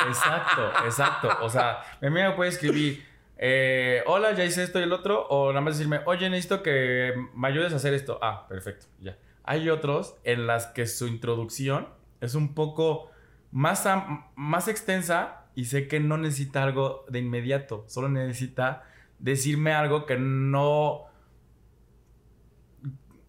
[0.09, 1.29] Exacto, exacto.
[1.41, 3.05] O sea, mi amiga puede escribir,
[3.37, 7.13] eh, hola, ya hice esto y el otro, o nada más decirme, oye, necesito que
[7.33, 8.19] me ayudes a hacer esto.
[8.21, 9.17] Ah, perfecto, ya.
[9.45, 11.87] Hay otros en las que su introducción
[12.19, 13.09] es un poco
[13.51, 13.87] más,
[14.35, 18.83] más extensa y sé que no necesita algo de inmediato, solo necesita
[19.19, 21.05] decirme algo que no...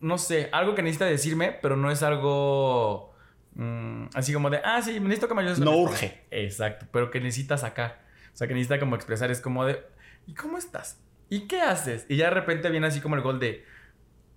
[0.01, 3.15] No sé, algo que necesita decirme, pero no es algo
[3.55, 5.59] mm, así como de, ah, sí, necesito que me ayudes.
[5.59, 5.83] No esto".
[5.83, 6.27] urge.
[6.31, 8.03] Exacto, pero que necesita sacar.
[8.35, 9.83] O sea, que necesita como expresar, es como de,
[10.27, 11.01] ¿y cómo estás?
[11.31, 12.05] ¿Y qué haces?
[12.09, 13.65] Y ya de repente viene así como el gol de,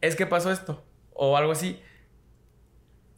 [0.01, 1.81] es que pasó esto, o algo así.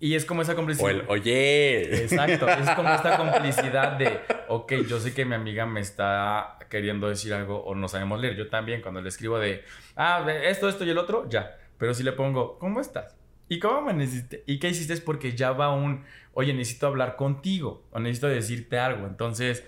[0.01, 0.89] Y es como esa O complicidad.
[0.89, 2.01] el, oye.
[2.01, 7.07] Exacto, es como esta complicidad de, ok, yo sé que mi amiga me está queriendo
[7.07, 8.35] decir algo o no sabemos leer.
[8.35, 9.63] Yo también, cuando le escribo de,
[9.95, 11.55] ah, esto, esto y el otro, ya.
[11.77, 13.15] Pero si le pongo, ¿cómo estás?
[13.47, 14.43] ¿Y cómo amaneciste?
[14.47, 14.93] ¿Y qué hiciste?
[14.93, 19.05] Es porque ya va un, oye, necesito hablar contigo o necesito decirte algo.
[19.05, 19.63] Entonces,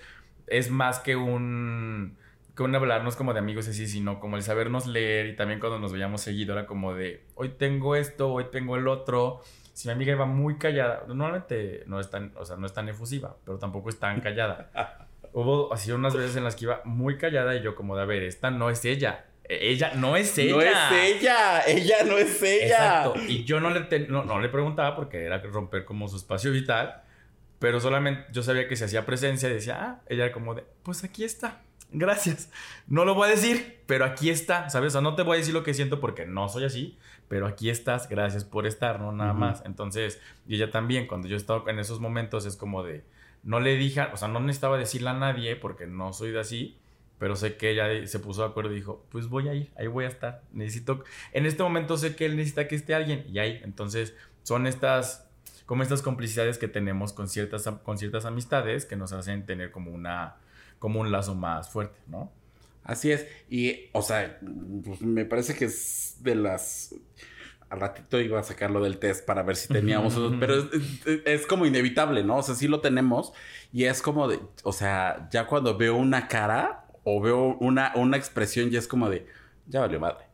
[0.48, 2.16] es más que un,
[2.56, 5.78] que un hablarnos como de amigos así, sino como el sabernos leer y también cuando
[5.78, 9.40] nos veíamos seguido era como de, hoy tengo esto, hoy tengo el otro.
[9.74, 12.88] Si mi amiga iba muy callada, normalmente no es tan, o sea, no es tan
[12.88, 14.70] efusiva, pero tampoco es tan callada.
[15.34, 18.04] Hubo así unas veces en las que iba muy callada y yo como de, a
[18.06, 19.26] ver, esta no es ella.
[19.48, 20.54] E- Ella no es ella.
[20.54, 21.60] No es ella.
[21.66, 22.66] Ella no es ella.
[22.66, 23.14] Exacto.
[23.28, 26.52] Y yo no le, te- no, no le preguntaba porque era romper como su espacio
[26.52, 27.02] vital,
[27.58, 31.02] pero solamente yo sabía que se hacía presencia y decía, ah, ella como de, pues
[31.02, 31.62] aquí está.
[31.90, 32.50] Gracias.
[32.86, 34.88] No lo voy a decir, pero aquí está, ¿sabes?
[34.88, 37.46] O sea, no te voy a decir lo que siento porque no soy así, pero
[37.46, 39.62] aquí estás, gracias por estar, no nada más.
[39.64, 43.04] Entonces, y ella también, cuando yo he estado en esos momentos, es como de,
[43.42, 46.78] no le dije, o sea, no necesitaba decirle a nadie porque no soy de así,
[47.18, 49.86] pero sé que ella se puso de acuerdo y dijo, pues voy a ir, ahí
[49.86, 50.42] voy a estar.
[50.52, 53.60] Necesito, en este momento sé que él necesita que esté alguien y ahí.
[53.64, 55.28] Entonces, son estas,
[55.66, 59.90] como estas complicidades que tenemos con ciertas, con ciertas amistades que nos hacen tener como
[59.90, 60.36] una,
[60.78, 62.30] como un lazo más fuerte, ¿no?
[62.84, 63.26] Así es.
[63.48, 64.38] Y, o sea,
[64.84, 66.94] pues, me parece que es de las.
[67.70, 70.14] Al ratito iba a sacarlo del test para ver si teníamos.
[70.38, 70.64] pero es,
[71.06, 72.36] es- es como inevitable, ¿no?
[72.36, 73.32] O sea, sí lo tenemos.
[73.72, 74.38] Y es como de.
[74.62, 79.08] O sea, ya cuando veo una cara o veo una, una expresión, ya es como
[79.10, 79.26] de.
[79.66, 80.26] Ya valió madre.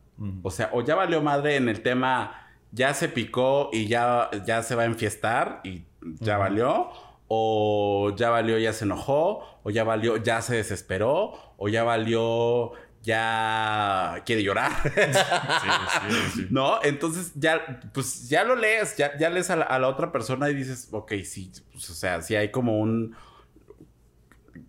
[0.43, 2.37] O sea, o ya valió madre en el tema.
[2.73, 5.83] Ya se picó y ya, ya se va a enfiestar y
[6.19, 6.41] ya Ujú.
[6.41, 6.89] valió.
[7.33, 9.61] O ya valió, ya se enojó.
[9.63, 11.31] O ya valió, ya se desesperó.
[11.55, 14.73] O ya valió, ya quiere llorar.
[14.83, 15.69] Sí,
[16.09, 16.47] sí, sí.
[16.49, 16.83] ¿No?
[16.83, 20.49] Entonces ya, pues ya lo lees, ya, ya lees a la, a la otra persona
[20.49, 23.15] y dices, ok, sí, pues, o sea, sí hay como un...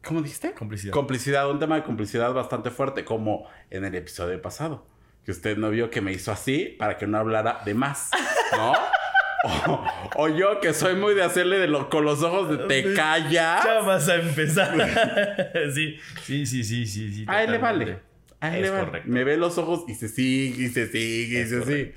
[0.04, 0.52] ¿Cómo dijiste?
[0.54, 0.92] Complicidad.
[0.92, 4.86] Complicidad, un tema de complicidad bastante fuerte, como en el episodio pasado.
[5.24, 8.10] Que usted no vio que me hizo así para que no hablara de más,
[8.56, 8.72] ¿no?
[9.44, 9.84] o,
[10.16, 13.64] o yo que soy muy de hacerle de lo- con los ojos de te callas.
[13.64, 14.74] Ya vas a empezar.
[15.74, 17.14] sí, sí, sí, sí, sí.
[17.14, 17.98] sí A él le vale.
[18.40, 18.84] A él le vale.
[18.86, 19.08] correcto.
[19.10, 21.94] Me ve los ojos y se sigue, y se sigue, y Es se sigue.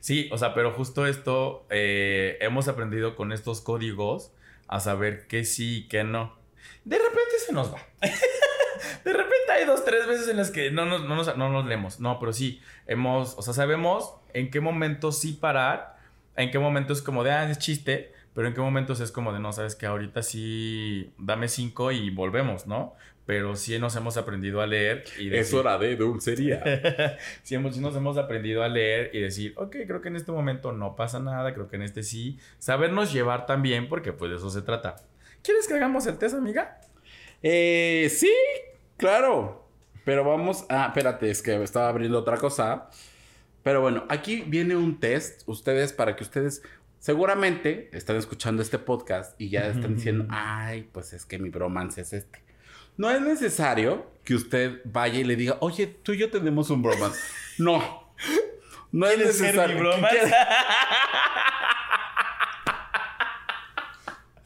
[0.00, 4.32] Sí, o sea, pero justo esto eh, hemos aprendido con estos códigos
[4.68, 6.36] a saber qué sí y qué no.
[6.84, 7.78] De repente se nos va.
[9.04, 11.66] De repente hay dos, tres veces en las que no nos, no nos, no nos
[11.66, 11.98] leemos.
[12.00, 15.95] No, pero sí, hemos, o sea, sabemos en qué momento sí parar,
[16.36, 19.32] en qué momentos es como de, ah, es chiste, pero en qué momentos es como
[19.32, 22.94] de, no, sabes que ahorita sí, dame cinco y volvemos, ¿no?
[23.24, 26.62] Pero sí nos hemos aprendido a leer y Es decir- hora de dulcería.
[27.42, 30.30] sí, hemos- sí nos hemos aprendido a leer y decir, ok, creo que en este
[30.30, 32.38] momento no pasa nada, creo que en este sí.
[32.58, 34.96] Sabernos llevar también, porque pues de eso se trata.
[35.42, 36.78] ¿Quieres que hagamos el test, amiga?
[37.42, 38.32] Eh, sí,
[38.96, 39.66] claro.
[40.04, 40.86] Pero vamos a.
[40.86, 42.88] Espérate, es que estaba abriendo otra cosa.
[43.66, 45.42] Pero bueno, aquí viene un test.
[45.46, 46.62] Ustedes, para que ustedes.
[47.00, 52.00] Seguramente están escuchando este podcast y ya están diciendo, ay, pues es que mi bromance
[52.00, 52.44] es este.
[52.96, 56.80] No es necesario que usted vaya y le diga, oye, tú y yo tenemos un
[56.82, 57.18] bromance.
[57.58, 58.12] No.
[58.92, 59.74] No es ¿Quieres ser necesario.
[59.74, 60.16] mi bromance?
[60.20, 60.32] ¿Quieres-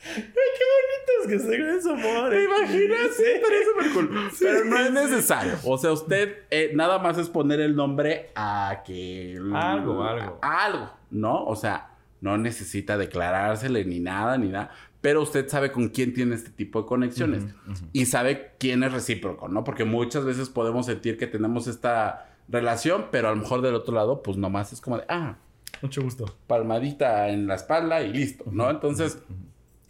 [0.02, 0.89] Qué bonitos
[1.28, 2.30] que se ven su amor.
[2.30, 3.08] ¿Te imaginas?
[3.16, 4.30] Sí, estaría súper cool.
[4.38, 5.52] Pero no es necesario.
[5.64, 9.38] O sea, usted eh, nada más es poner el nombre a que...
[9.54, 10.38] Algo, algo.
[10.42, 11.44] a algo, ¿no?
[11.44, 14.70] O sea, no necesita declarársele ni nada, ni nada.
[15.00, 17.44] Pero usted sabe con quién tiene este tipo de conexiones.
[17.92, 19.64] Y sabe quién es recíproco, ¿no?
[19.64, 23.94] Porque muchas veces podemos sentir que tenemos esta relación, pero a lo mejor del otro
[23.94, 25.36] lado, pues nomás es como de, ah,
[25.80, 26.26] Mucho gusto.
[26.46, 28.68] palmadita en la espalda y listo, ¿no?
[28.68, 29.18] Entonces,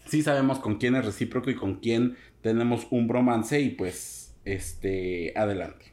[0.07, 5.33] sí sabemos con quién es recíproco y con quién tenemos un bromance y pues, este,
[5.37, 5.93] adelante.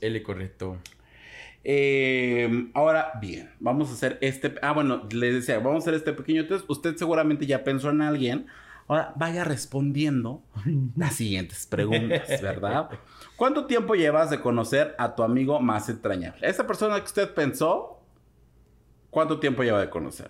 [0.00, 0.78] L correcto.
[1.64, 6.12] Eh, ahora bien, vamos a hacer este, ah, bueno, les decía, vamos a hacer este
[6.12, 6.64] pequeño test.
[6.68, 8.46] Usted seguramente ya pensó en alguien.
[8.86, 10.42] Ahora vaya respondiendo
[10.96, 12.88] las siguientes preguntas, ¿verdad?
[13.36, 16.48] ¿Cuánto tiempo llevas de conocer a tu amigo más entrañable?
[16.48, 18.00] Esa persona que usted pensó,
[19.10, 20.28] ¿cuánto tiempo lleva de conocer?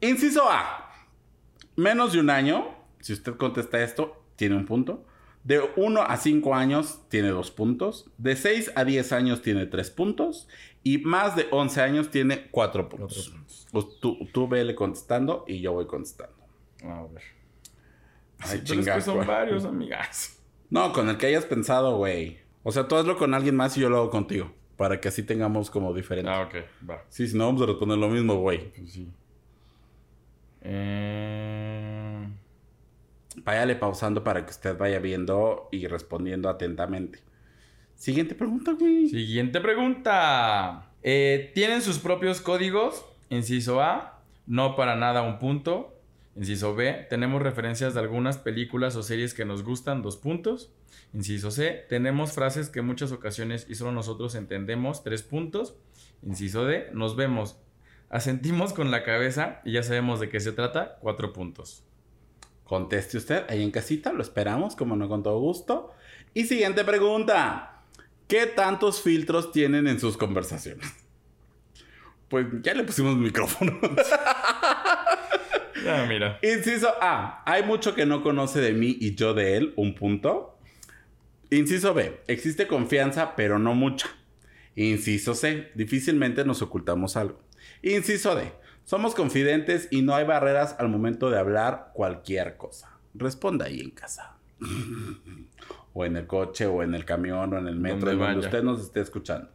[0.00, 0.92] Inciso A.
[1.76, 2.68] Menos de un año.
[3.00, 5.04] Si usted contesta esto, tiene un punto.
[5.42, 8.10] De 1 a 5 años tiene 2 puntos.
[8.16, 10.48] De 6 a 10 años tiene 3 puntos.
[10.82, 13.14] Y más de 11 años tiene 4 puntos.
[13.16, 13.68] Cuatro puntos.
[13.70, 16.34] Pues tú, tú vele contestando y yo voy contestando.
[16.84, 17.22] A ver.
[18.38, 19.26] Ay, Sí, es que son güey.
[19.26, 20.40] varios, amigas.
[20.70, 22.38] No, con el que hayas pensado, güey.
[22.62, 24.50] O sea, tú hazlo con alguien más y yo lo hago contigo.
[24.76, 26.30] Para que así tengamos como diferente.
[26.30, 26.54] Ah, ok,
[26.88, 27.04] va.
[27.08, 28.72] Sí, si no vamos a responder lo mismo, güey.
[28.72, 29.08] Pues sí.
[30.64, 32.28] Eh...
[33.44, 37.20] Váyale pausando para que usted vaya viendo y respondiendo atentamente.
[37.94, 39.08] Siguiente pregunta, güey.
[39.08, 40.90] Siguiente pregunta.
[41.02, 43.04] Eh, ¿Tienen sus propios códigos?
[43.30, 45.90] Inciso A, no para nada un punto.
[46.36, 50.72] Inciso B, tenemos referencias de algunas películas o series que nos gustan, dos puntos.
[51.12, 55.76] Inciso C, tenemos frases que en muchas ocasiones y solo nosotros entendemos, tres puntos.
[56.22, 57.58] Inciso D, nos vemos,
[58.14, 61.82] asentimos con la cabeza y ya sabemos de qué se trata, cuatro puntos.
[62.62, 65.92] Conteste usted ahí en casita, lo esperamos, como no con todo gusto.
[66.32, 67.82] Y siguiente pregunta.
[68.28, 70.94] ¿Qué tantos filtros tienen en sus conversaciones?
[72.28, 73.78] Pues ya le pusimos micrófono.
[75.86, 76.38] Ah, mira.
[76.42, 77.42] Inciso A.
[77.44, 79.74] Hay mucho que no conoce de mí y yo de él.
[79.76, 80.56] Un punto.
[81.50, 82.22] Inciso B.
[82.26, 84.08] Existe confianza, pero no mucha.
[84.76, 85.70] Inciso C.
[85.74, 87.38] Difícilmente nos ocultamos algo.
[87.84, 88.50] Inciso D.
[88.84, 92.98] Somos confidentes y no hay barreras al momento de hablar cualquier cosa.
[93.12, 94.38] Responda ahí en casa.
[95.92, 98.46] o en el coche, o en el camión, o en el metro, Donde en donde
[98.46, 99.50] usted nos esté escuchando.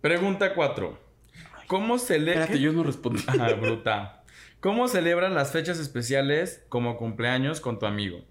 [0.00, 0.98] Pregunta 4.
[1.68, 2.00] ¿Cómo lee?
[2.00, 3.22] Espérate, yo no respondí.
[3.60, 4.24] Bruta.
[4.58, 8.24] ¿Cómo celebran las fechas especiales como cumpleaños con tu amigo?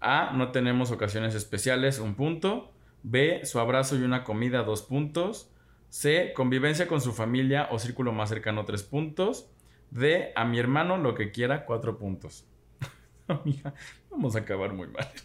[0.00, 0.32] A.
[0.34, 2.72] No tenemos ocasiones especiales, un punto.
[3.04, 3.42] B.
[3.44, 5.51] Su abrazo y una comida, dos puntos.
[5.92, 6.32] C.
[6.32, 9.50] Convivencia con su familia o círculo más cercano, tres puntos.
[9.90, 10.32] D.
[10.34, 12.46] A mi hermano lo que quiera, cuatro puntos.
[13.28, 13.74] Amiga,
[14.10, 15.06] vamos a acabar muy mal.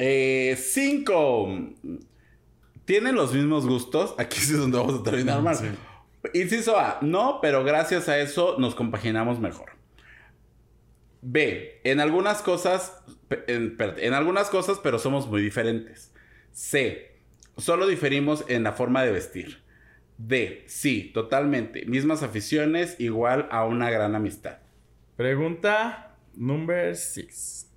[0.00, 1.48] Eh, cinco.
[2.84, 4.14] ¿Tienen los mismos gustos?
[4.16, 5.56] Aquí sí es donde vamos a terminar mal.
[5.56, 5.66] Sí.
[6.34, 7.00] Inciso A.
[7.02, 9.72] No, pero gracias a eso nos compaginamos mejor.
[11.20, 11.80] B.
[11.82, 13.02] En algunas cosas.
[13.48, 16.14] En, en algunas cosas, pero somos muy diferentes.
[16.52, 17.17] C.
[17.58, 19.62] Solo diferimos en la forma de vestir.
[20.16, 20.64] D.
[20.66, 21.84] Sí, totalmente.
[21.86, 24.58] Mismas aficiones, igual a una gran amistad.
[25.16, 27.68] Pregunta número 6.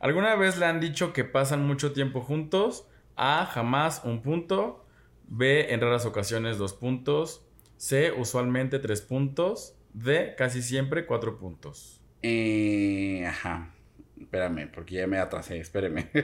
[0.00, 2.88] ¿Alguna vez le han dicho que pasan mucho tiempo juntos?
[3.16, 4.86] A, jamás, un punto.
[5.26, 7.44] B, en raras ocasiones, dos puntos.
[7.76, 9.74] C, usualmente tres puntos.
[9.92, 12.00] D, casi siempre cuatro puntos.
[12.22, 13.74] Eh, ajá.
[14.18, 15.58] Espérame, porque ya me atrasé.
[15.58, 16.10] Espéreme.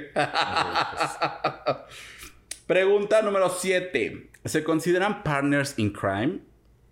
[2.66, 4.30] Pregunta número 7.
[4.46, 6.38] ¿Se consideran partners in crime?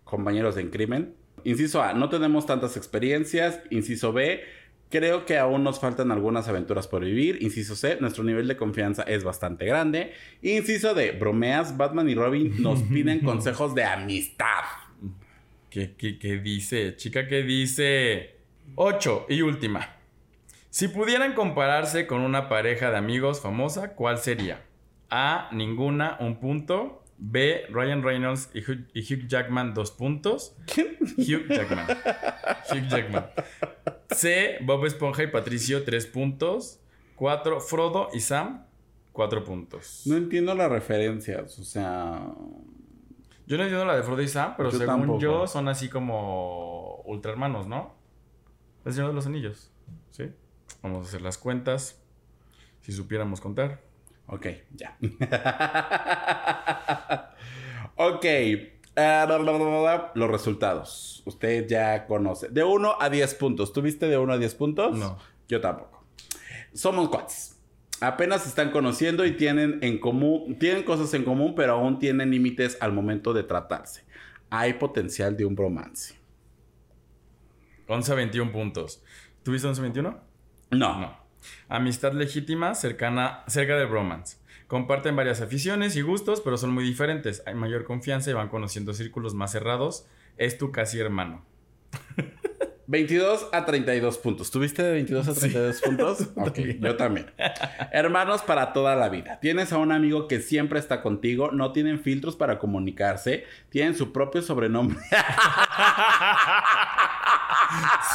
[0.04, 1.14] Compañeros en crimen.
[1.44, 1.94] Inciso A.
[1.94, 3.58] No tenemos tantas experiencias.
[3.70, 4.42] Inciso B.
[4.90, 7.42] Creo que aún nos faltan algunas aventuras por vivir.
[7.42, 7.96] Inciso C.
[8.02, 10.12] Nuestro nivel de confianza es bastante grande.
[10.42, 11.12] Inciso D.
[11.12, 11.78] Bromeas.
[11.78, 14.64] Batman y Robin nos piden consejos de amistad.
[15.70, 16.96] ¿Qué, qué, qué dice?
[16.96, 18.37] Chica, ¿qué dice?
[18.74, 19.96] 8 y última.
[20.68, 24.61] Si pudieran compararse con una pareja de amigos famosa, ¿cuál sería?
[25.12, 25.48] A.
[25.53, 27.05] Ninguna, un punto.
[27.18, 27.66] B.
[27.70, 30.57] Ryan Reynolds y Hugh, y Hugh Jackman, dos puntos.
[31.16, 31.87] Hugh Jackman.
[32.70, 33.27] Hugh Jackman.
[34.11, 34.57] C.
[34.62, 36.81] Bob Esponja y Patricio, tres puntos.
[37.16, 37.61] 4.
[37.61, 38.64] Frodo y Sam,
[39.12, 40.03] cuatro puntos.
[40.07, 41.59] No entiendo las referencias.
[41.59, 42.27] O sea.
[43.46, 45.20] Yo no entiendo la de Frodo y Sam, pero Yo según tampoco.
[45.20, 47.94] yo son así como ultra hermanos, ¿no?
[48.85, 49.70] El Señor de los Anillos.
[50.11, 50.25] ¿Sí?
[50.83, 52.03] Vamos a hacer las cuentas.
[52.81, 53.81] Si supiéramos contar.
[54.26, 54.96] Ok, ya.
[57.96, 58.24] ok.
[58.94, 61.22] bla, Los resultados.
[61.26, 62.48] Usted ya conoce.
[62.48, 63.72] De 1 a 10 puntos.
[63.72, 64.96] ¿Tuviste de 1 a 10 puntos?
[64.96, 65.18] No.
[65.48, 66.04] Yo tampoco.
[66.72, 67.58] Somos cuates.
[68.00, 72.32] Apenas se están conociendo y tienen en común, tienen cosas en común, pero aún tienen
[72.32, 74.02] límites al momento de tratarse.
[74.50, 76.14] Hay potencial de un bromance.
[77.87, 79.02] 11 a 21 puntos.
[79.44, 80.20] ¿Tuviste 11 a 21?
[80.70, 81.00] No.
[81.00, 81.21] No.
[81.68, 84.38] Amistad legítima, cercana, cerca del bromance.
[84.66, 87.42] Comparten varias aficiones y gustos, pero son muy diferentes.
[87.46, 90.07] Hay mayor confianza y van conociendo círculos más cerrados.
[90.38, 91.44] Es tu casi hermano.
[92.92, 94.50] 22 a 32 puntos.
[94.50, 96.28] ¿Tuviste de 22 a 32 puntos?
[96.37, 97.26] Ok, yo también.
[97.90, 99.38] Hermanos para toda la vida.
[99.40, 104.12] Tienes a un amigo que siempre está contigo, no tienen filtros para comunicarse, tienen su
[104.12, 104.98] propio sobrenombre.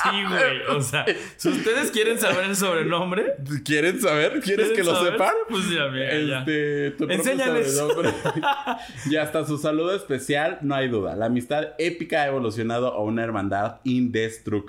[0.03, 0.77] Sí, güey.
[0.77, 1.05] O sea,
[1.37, 4.41] si ustedes quieren saber el sobrenombre, ¿Quieren saber?
[4.41, 5.13] ¿Quieres que lo saber?
[5.13, 5.33] sepan?
[5.49, 6.39] Pues ya, mira, ya.
[6.39, 7.75] Este, tu propio Enséñales.
[7.75, 8.41] sobrenombre.
[9.09, 11.15] y hasta su saludo especial, no hay duda.
[11.15, 14.66] La amistad épica ha evolucionado a una hermandad indestructible.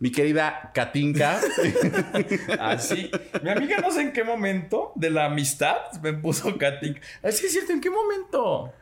[0.00, 1.40] Mi querida Katinka.
[2.60, 3.10] Así.
[3.42, 6.98] Mi amiga no sé en qué momento de la amistad me puso Katin.
[7.22, 8.72] Así es cierto, ¿en qué momento?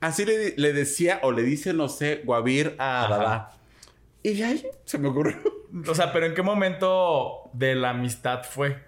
[0.00, 3.06] Así le, le decía o le dice, no sé, Guavir a.
[3.08, 3.50] Dada.
[4.22, 5.36] Y de ahí se me ocurrió.
[5.88, 8.78] O sea, pero ¿en qué momento de la amistad fue?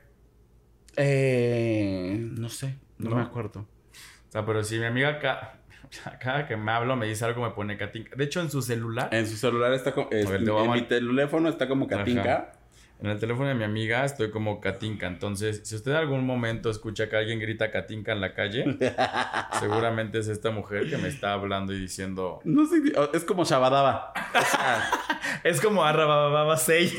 [0.97, 3.17] Eh, no sé, no, ¿No?
[3.17, 3.61] me acuerdo.
[3.61, 5.59] O sea, pero si mi amiga ca-
[6.21, 8.09] cada que me hablo me dice algo me pone Katin.
[8.17, 10.09] De hecho, en su celular, En su celular está como.
[10.11, 12.21] es- A ver, te en a mi teléfono está como Katinka.
[12.23, 12.53] Ajá.
[13.01, 15.07] en el teléfono de mi amiga estoy como Katinka.
[15.07, 18.65] Entonces, si usted en algún momento escucha que alguien grita Katinka en la calle,
[19.61, 22.41] seguramente es esta mujer que me está hablando y diciendo...
[22.45, 22.77] No sé,
[23.13, 24.13] es como Shabadaba.
[24.35, 24.91] O sea,
[25.43, 26.97] Es como Arrabababa 6.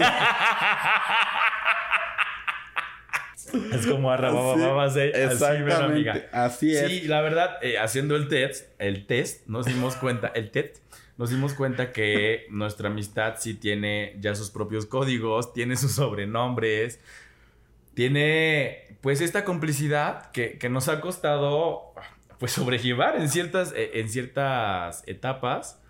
[3.73, 5.15] Es como Arrabababa 6.
[5.15, 6.27] Exactamente.
[6.31, 6.87] Así es.
[6.87, 10.77] Sí, la verdad, eh, haciendo el test, el test, nos dimos cuenta, el test,
[11.17, 16.99] nos dimos cuenta que nuestra amistad sí tiene ya sus propios códigos, tiene sus sobrenombres,
[17.93, 21.93] tiene pues esta complicidad que, que nos ha costado
[22.39, 25.81] pues sobrellevar en ciertas, eh, en ciertas etapas,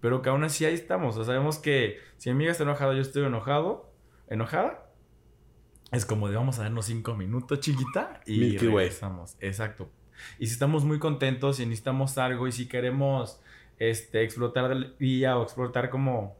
[0.00, 1.16] pero que aún así ahí estamos.
[1.16, 3.90] O sea, sabemos que si mi amiga está enojada, yo estoy enojado,
[4.28, 4.85] enojada.
[5.92, 8.86] Es como de vamos a darnos cinco minutos, chiquita, y Milky Way.
[8.86, 9.36] regresamos.
[9.40, 9.88] Exacto.
[10.38, 13.40] Y si estamos muy contentos y necesitamos algo y si queremos
[13.78, 16.36] este, explotar del día o explotar como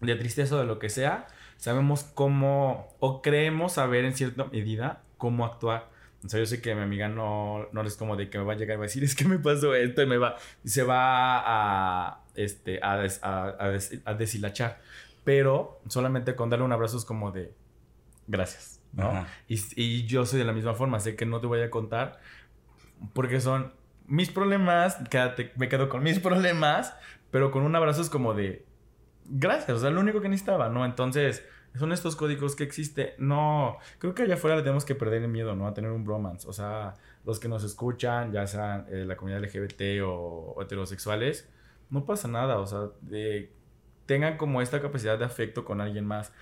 [0.00, 1.26] de tristeza o de lo que sea,
[1.56, 5.90] sabemos cómo o creemos saber en cierta medida cómo actuar.
[6.24, 8.54] O sea, yo sé que mi amiga no, no es como de que me va
[8.54, 10.68] a llegar y va a decir, es que me pasó esto y me va, y
[10.68, 11.42] se va
[12.08, 14.80] a, este, a, des- a, a des- a deshilachar.
[15.24, 17.52] Pero solamente con darle un abrazo es como de,
[18.32, 19.10] gracias, ¿no?
[19.46, 22.18] Y, y yo soy de la misma forma, sé que no te voy a contar
[23.12, 23.72] porque son
[24.06, 26.94] mis problemas, quédate, me quedo con mis problemas,
[27.30, 28.66] pero con un abrazo es como de
[29.24, 30.84] gracias, o sea, lo único que necesitaba, ¿no?
[30.84, 31.44] Entonces,
[31.78, 33.14] son estos códigos que existe.
[33.18, 35.66] No, creo que allá afuera le tenemos que perder el miedo, ¿no?
[35.66, 36.46] A tener un bromance.
[36.46, 40.10] O sea, los que nos escuchan, ya sean eh, la comunidad LGBT o,
[40.56, 41.48] o heterosexuales,
[41.88, 43.52] no pasa nada, o sea, de-
[44.06, 46.32] tengan como esta capacidad de afecto con alguien más.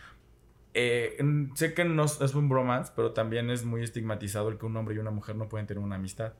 [0.75, 1.18] Eh,
[1.55, 4.77] sé que no es es un bromance, pero también es muy estigmatizado el que un
[4.77, 6.33] hombre y una mujer no pueden tener una amistad.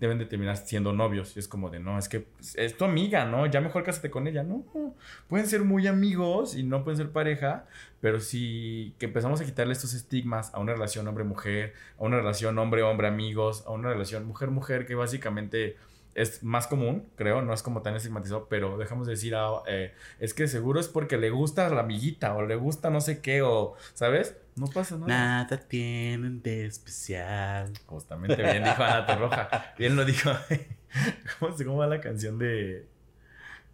[0.00, 1.36] deben de terminar siendo novios.
[1.36, 3.46] Y es como de, no, es que pues, es tu amiga, ¿no?
[3.46, 4.42] Ya mejor cásate con ella.
[4.42, 4.64] No,
[5.28, 7.66] pueden ser muy amigos y no pueden ser pareja,
[8.00, 12.58] pero si que empezamos a quitarle estos estigmas a una relación hombre-mujer, a una relación
[12.58, 15.76] hombre-hombre amigos, a una relación mujer-mujer que básicamente
[16.14, 19.94] es más común, creo, no es como tan estigmatizado, pero dejamos de decir, ah, eh,
[20.20, 23.42] es que seguro es porque le gusta la amiguita o le gusta no sé qué
[23.42, 24.36] o, ¿sabes?
[24.56, 25.08] No pasa nada.
[25.08, 27.72] Nada tienen de especial.
[27.86, 29.74] Justamente bien dijo Ana Torroja.
[29.76, 30.30] Bien lo dijo.
[31.40, 32.86] ¿Cómo se llama la canción de,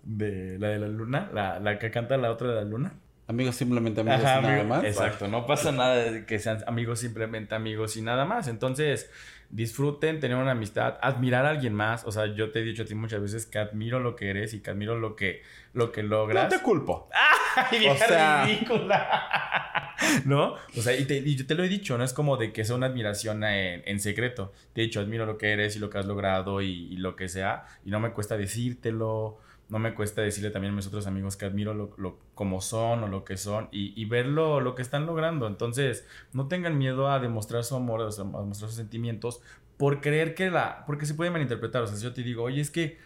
[0.03, 1.31] de la de la luna?
[1.35, 2.95] La, la que canta la otra de la luna.
[3.31, 4.85] Amigos simplemente amigos Ajá, y nada más.
[4.85, 8.49] Exacto, no pasa nada de que sean amigos simplemente amigos y nada más.
[8.49, 9.09] Entonces,
[9.51, 12.05] disfruten tener una amistad, admirar a alguien más.
[12.05, 14.53] O sea, yo te he dicho a ti muchas veces que admiro lo que eres
[14.55, 15.43] y que admiro lo que,
[15.75, 16.49] lo que No logras.
[16.49, 17.09] te culpo.
[17.71, 19.87] ¡Ay, O sea- ridícula!
[20.25, 20.55] ¿No?
[20.77, 22.65] O sea, y, te, y yo te lo he dicho, no es como de que
[22.65, 24.53] sea una admiración en, en secreto.
[24.73, 27.15] Te he dicho, admiro lo que eres y lo que has logrado y, y lo
[27.17, 27.65] que sea.
[27.85, 29.39] Y no me cuesta decírtelo.
[29.71, 33.05] No me cuesta decirle también a mis otros amigos que admiro lo, lo- como son
[33.05, 35.47] o lo que son y, y ver lo, lo que están logrando.
[35.47, 39.41] Entonces, no tengan miedo a demostrar su amor, a demostrar sus sentimientos
[39.77, 40.85] por creer que la...
[40.87, 41.83] Porque se puede malinterpretar.
[41.83, 42.99] O sea, si yo te digo, oye, es que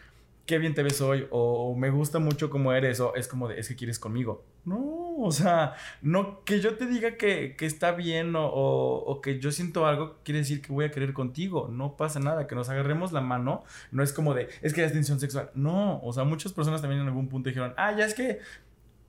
[0.46, 3.58] qué bien te ves hoy o me gusta mucho cómo eres o es como de,
[3.60, 4.44] es que quieres conmigo.
[4.64, 9.20] No, o sea, no que yo te diga que, que está bien o, o- o
[9.20, 11.68] que yo siento algo quiere decir que voy a querer contigo.
[11.70, 13.64] No pasa nada, que nos agarremos la mano.
[13.92, 15.50] No es como de, es que es tensión sexual.
[15.54, 18.40] No, o sea, muchas personas también en algún punto dijeron, ah, ya es que,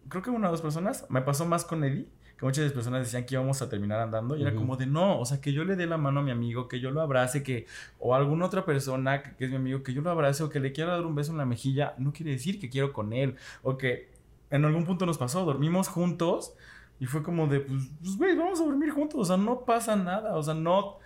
[0.10, 2.08] creo que una o dos personas, me pasó más con Eddie.
[2.38, 5.26] Que muchas personas decían que íbamos a terminar andando y era como de no, o
[5.26, 7.66] sea, que yo le dé la mano a mi amigo, que yo lo abrace, que
[7.98, 10.50] o a alguna otra persona que, que es mi amigo, que yo lo abrace o
[10.50, 13.14] que le quiera dar un beso en la mejilla, no quiere decir que quiero con
[13.14, 13.38] él.
[13.64, 14.10] O que
[14.50, 16.56] en algún punto nos pasó, dormimos juntos
[17.00, 19.20] y fue como de, pues, pues, güey, vamos a dormir juntos.
[19.20, 20.36] O sea, no pasa nada.
[20.36, 20.98] O sea, no.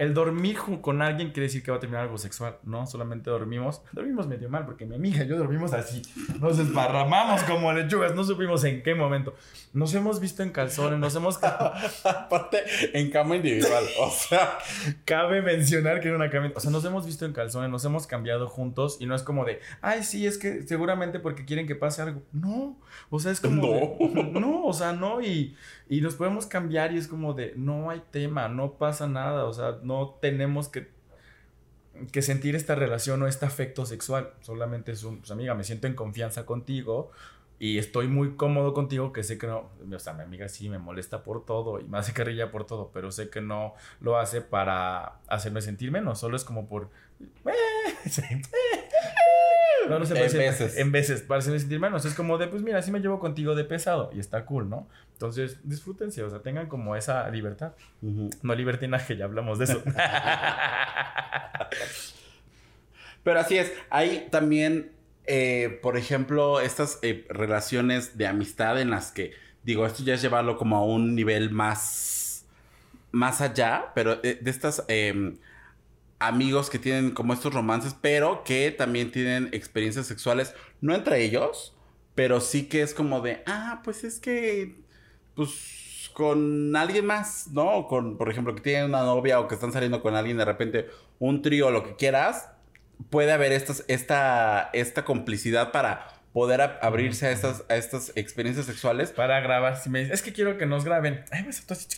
[0.00, 2.56] El dormir con alguien quiere decir que va a terminar algo sexual.
[2.64, 3.82] No, solamente dormimos.
[3.92, 6.00] Dormimos medio mal porque mi amiga y yo dormimos así.
[6.40, 8.14] Nos desparramamos como lechugas.
[8.14, 9.34] No supimos en qué momento.
[9.74, 11.38] Nos hemos visto en calzones, nos hemos.
[12.04, 12.58] Aparte,
[12.94, 13.84] en cama individual.
[14.00, 14.56] O sea,
[15.04, 16.50] Cabe mencionar que era una cama.
[16.54, 19.44] O sea, nos hemos visto en calzones, nos hemos cambiado juntos y no es como
[19.44, 22.22] de, ay, sí, es que seguramente porque quieren que pase algo.
[22.32, 22.78] No,
[23.10, 23.66] o sea, es como.
[23.66, 25.54] de- no, o sea, no, y,
[25.88, 29.52] y nos podemos cambiar y es como de, no hay tema, no pasa nada, o
[29.52, 29.89] sea, no
[30.20, 31.00] tenemos que
[32.12, 34.32] que sentir esta relación o este afecto sexual.
[34.40, 37.10] Solamente es un, pues amiga, me siento en confianza contigo
[37.58, 40.78] y estoy muy cómodo contigo, que sé que no, o sea, mi amiga sí me
[40.78, 44.40] molesta por todo y me hace carrilla por todo, pero sé que no lo hace
[44.40, 46.88] para hacerme sentir menos, solo es como por...
[49.82, 49.88] sí.
[49.88, 50.76] No, no se puede En veces.
[50.78, 52.04] En veces, para hacerme sentir menos.
[52.04, 54.88] Es como de, pues mira, así me llevo contigo de pesado y está cool, ¿no?
[55.12, 57.72] Entonces, disfrútense, o sea, tengan como esa libertad.
[58.02, 58.30] ujú.
[58.42, 59.82] No libertinaje, ya hablamos de eso.
[63.22, 64.92] Pero así es, hay también,
[65.26, 70.22] eh, por ejemplo, estas eh, relaciones de amistad en las que, digo, esto ya es
[70.22, 72.46] llevarlo como a un nivel más,
[73.12, 75.34] más allá, pero eh, de estas eh,
[76.20, 81.74] amigos que tienen como estos romances, pero que también tienen experiencias sexuales, no entre ellos,
[82.14, 84.76] pero sí que es como de, ah, pues es que,
[85.34, 87.86] pues con alguien más, ¿no?
[87.88, 90.88] Con, por ejemplo, que tienen una novia o que están saliendo con alguien de repente,
[91.18, 92.50] un trío, lo que quieras,
[93.08, 99.10] puede haber estas, esta, esta complicidad para poder abrirse a estas, a estas experiencias sexuales.
[99.10, 101.24] Para grabar, si me dices, es que quiero que nos graben.
[101.32, 101.88] Ay, me soltó así.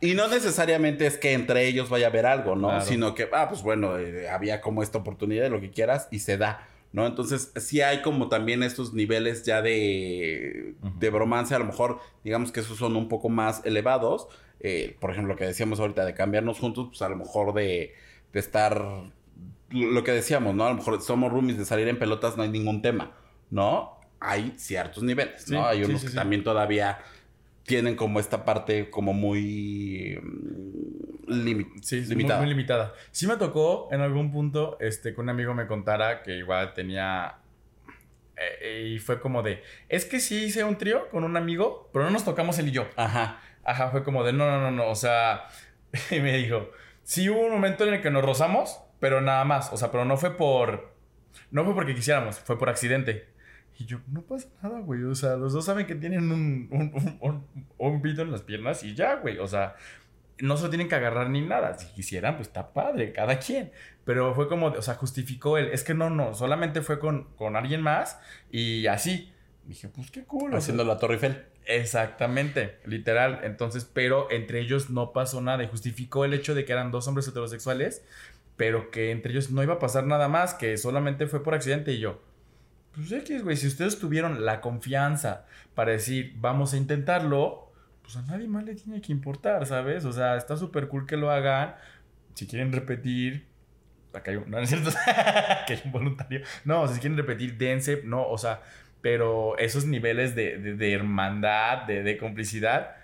[0.00, 2.68] y no necesariamente es que entre ellos vaya a haber algo, ¿no?
[2.68, 2.84] Claro.
[2.84, 6.18] Sino que, ah, pues bueno, eh, había como esta oportunidad de lo que quieras y
[6.18, 7.06] se da, ¿no?
[7.06, 10.98] Entonces, sí hay como también estos niveles ya de, Ujú.
[10.98, 14.26] de bromance, a lo mejor, digamos que esos son un poco más elevados.
[14.60, 17.94] Eh, por ejemplo, lo que decíamos ahorita de cambiarnos juntos, pues a lo mejor de,
[18.32, 18.80] de estar,
[19.72, 20.64] lo que decíamos, ¿no?
[20.66, 23.12] A lo mejor somos roomies, de salir en pelotas no hay ningún tema,
[23.50, 23.98] ¿no?
[24.20, 25.66] Hay ciertos niveles, Sí, ¿no?
[25.66, 26.98] Hay unos sí, que también todavía
[27.64, 32.40] tienen como esta parte como muy mm, limi- Sí, es muy, limitada.
[32.40, 32.94] muy limitada.
[33.10, 37.36] Sí me tocó en algún punto este, que un amigo me contara que igual tenía...
[38.36, 42.04] eh, y fue como de, es que sí hice un trío con un amigo, pero
[42.04, 42.86] no nos tocamos él y yo.
[42.96, 43.40] Ajá.
[43.64, 45.44] Ajá, fue como de, no, no, no, no, o sea,
[46.10, 46.70] y me dijo,
[47.04, 50.04] sí hubo un momento en el que nos rozamos, pero nada más, o sea, pero
[50.04, 50.94] no fue por,
[51.50, 53.26] no fue porque quisiéramos, fue por accidente.
[53.76, 57.18] Y yo, no pasa nada, güey, o sea, los dos saben que tienen un, un,
[57.20, 59.74] un, un, pito en las piernas y ya, güey, o sea,
[60.38, 63.72] no se lo tienen que agarrar ni nada, si quisieran, pues está padre, cada quien.
[64.04, 67.56] Pero fue como, o sea, justificó él, es que no, no, solamente fue con, con
[67.56, 68.20] alguien más
[68.52, 69.32] y así.
[69.64, 70.54] Dije, pues qué cool.
[70.54, 71.44] Haciendo la Torre Eiffel.
[71.66, 73.40] Exactamente, literal.
[73.44, 77.06] Entonces, pero entre ellos no pasó nada y justificó el hecho de que eran dos
[77.06, 78.04] hombres heterosexuales,
[78.56, 81.92] pero que entre ellos no iba a pasar nada más, que solamente fue por accidente
[81.92, 82.22] y yo.
[82.94, 87.72] Pues X, güey, si ustedes tuvieron la confianza para decir, vamos a intentarlo,
[88.02, 90.04] pues a nadie más le tiene que importar, ¿sabes?
[90.04, 91.74] O sea, está súper cool que lo hagan.
[92.34, 93.46] Si quieren repetir,
[94.12, 94.90] acá hay un, no, no es cierto,
[95.66, 96.42] que hay un voluntario.
[96.64, 98.60] No, si quieren repetir, dense, no, o sea,
[99.00, 102.96] pero esos niveles de, de, de hermandad, de, de complicidad,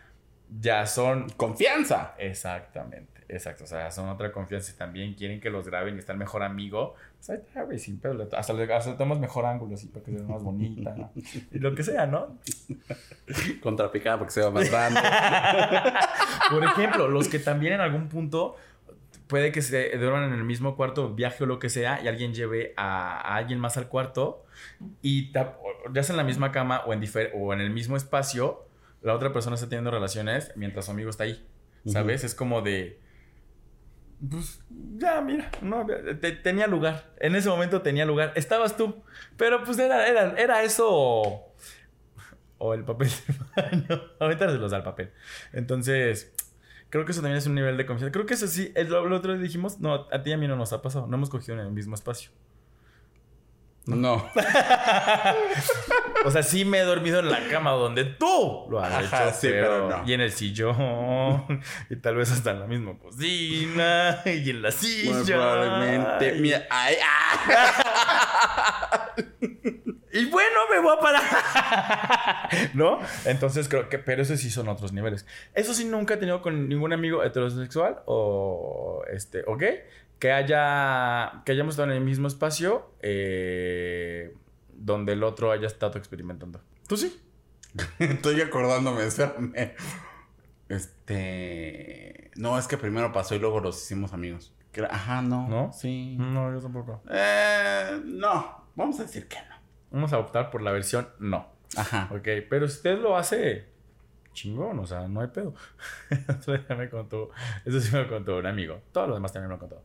[0.60, 2.14] ya son Confianza.
[2.18, 3.64] Exactamente, exacto.
[3.64, 6.42] O sea, son otra confianza y también quieren que los graben y está el mejor
[6.42, 6.94] amigo.
[7.16, 8.28] Pues ahí está, güey, sin pedo.
[8.36, 10.94] Hasta le hasta le tomamos mejor ángulo, así, para que sea más bonita.
[10.96, 11.12] ¿no?
[11.52, 12.38] Y lo que sea, ¿no?
[13.62, 15.00] Contrapicada porque se va más grande.
[16.50, 18.56] Por ejemplo, los que también en algún punto
[19.26, 22.32] puede que se duerman en el mismo cuarto, viaje o lo que sea, y alguien
[22.32, 24.44] lleve a, a alguien más al cuarto
[25.02, 27.02] y ya sea en la misma cama o en,
[27.34, 28.66] o en el mismo espacio,
[29.02, 31.46] la otra persona está teniendo relaciones mientras su amigo está ahí.
[31.86, 32.24] ¿Sabes?
[32.24, 32.98] Es como de.
[34.30, 34.60] Pues
[34.96, 37.14] ya, mira, no, te- tenía lugar.
[37.20, 38.32] En ese momento tenía lugar.
[38.34, 39.02] Estabas tú.
[39.36, 41.44] Pero pues era, era, era eso.
[42.60, 44.02] O, el papel de baño.
[44.18, 45.12] Ahorita se los da el papel.
[45.52, 46.32] Entonces,
[46.90, 48.12] creo que eso también es un nivel de confianza.
[48.12, 50.48] Creo que eso sí, el, lo otro día dijimos, no, a ti y a mí
[50.48, 51.06] no nos ha pasado.
[51.06, 52.30] No hemos cogido en el mismo espacio.
[53.96, 54.28] No.
[56.24, 59.36] O sea, sí me he dormido en la cama donde tú lo has Ajá, hecho,
[59.40, 60.02] sí, pero no.
[60.04, 60.76] Y en el sillón,
[61.90, 65.12] y tal vez hasta en la misma cocina, y en la silla.
[65.14, 66.36] Muy probablemente.
[66.36, 69.14] y- Mira, ay, ah.
[70.12, 71.22] Y bueno, me voy a parar.
[72.74, 72.98] ¿No?
[73.24, 75.24] Entonces creo que, pero esos sí son otros niveles.
[75.54, 79.80] Eso sí nunca he tenido con ningún amigo heterosexual o este, o gay
[80.18, 84.34] que haya, que hayamos estado en el mismo espacio eh,
[84.72, 86.60] donde el otro haya estado experimentando.
[86.86, 87.20] ¿Tú sí?
[87.98, 89.52] Estoy acordándome, espérame.
[90.68, 92.30] Este.
[92.36, 94.52] No, es que primero pasó y luego los hicimos amigos.
[94.90, 95.48] Ajá, no.
[95.48, 95.72] ¿No?
[95.72, 96.16] Sí.
[96.18, 97.02] No, yo tampoco.
[97.10, 98.64] Eh, no.
[98.76, 99.56] Vamos a decir que no.
[99.90, 101.48] Vamos a optar por la versión no.
[101.76, 102.08] Ajá.
[102.12, 103.66] Ok, pero si usted lo hace
[104.32, 105.54] chingón, o sea, no hay pedo.
[106.28, 107.30] Otro día me contó,
[107.64, 109.82] eso sí me lo contó un amigo, todos los demás también me lo contó.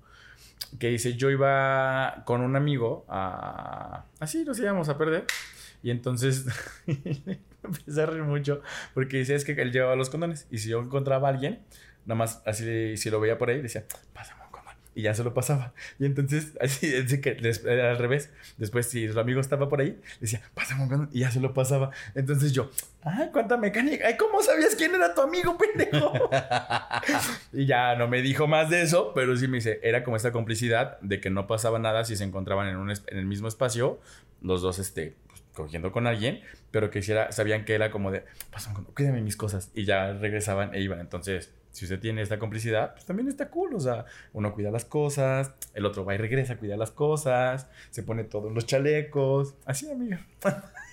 [0.79, 4.05] Que dice, yo iba con un amigo a...
[4.19, 5.25] Así nos íbamos a perder.
[5.83, 6.45] Y entonces
[7.63, 8.61] empecé a reír mucho
[8.93, 10.47] porque dice, es que él llevaba los condones.
[10.49, 11.59] Y si yo encontraba a alguien,
[12.05, 14.42] nada más así, si lo veía por ahí, decía, pásame.
[14.95, 15.73] Y ya se lo pasaba.
[15.99, 18.29] Y entonces, así, que era al revés.
[18.57, 21.07] Después, si su amigo estaba por ahí, decía, pásame.
[21.11, 21.91] Y ya se lo pasaba.
[22.15, 22.69] Entonces yo,
[23.03, 24.07] ay, cuánta mecánica.
[24.07, 26.29] Ay, ¿cómo sabías quién era tu amigo, pendejo?
[27.53, 30.31] y ya no me dijo más de eso, pero sí me dice, era como esta
[30.31, 33.99] complicidad de que no pasaba nada si se encontraban en, un en el mismo espacio,
[34.41, 36.41] los dos, este, pues, cogiendo con alguien,
[36.71, 39.71] pero que hiciera, sabían que era como de, pásame mis cosas.
[39.73, 40.99] Y ya regresaban e iban.
[40.99, 43.73] Entonces, si usted tiene esta complicidad, pues también está cool.
[43.73, 47.67] O sea, uno cuida las cosas, el otro va y regresa a cuidar las cosas,
[47.89, 49.55] se pone todos los chalecos.
[49.65, 50.25] Así, amiga.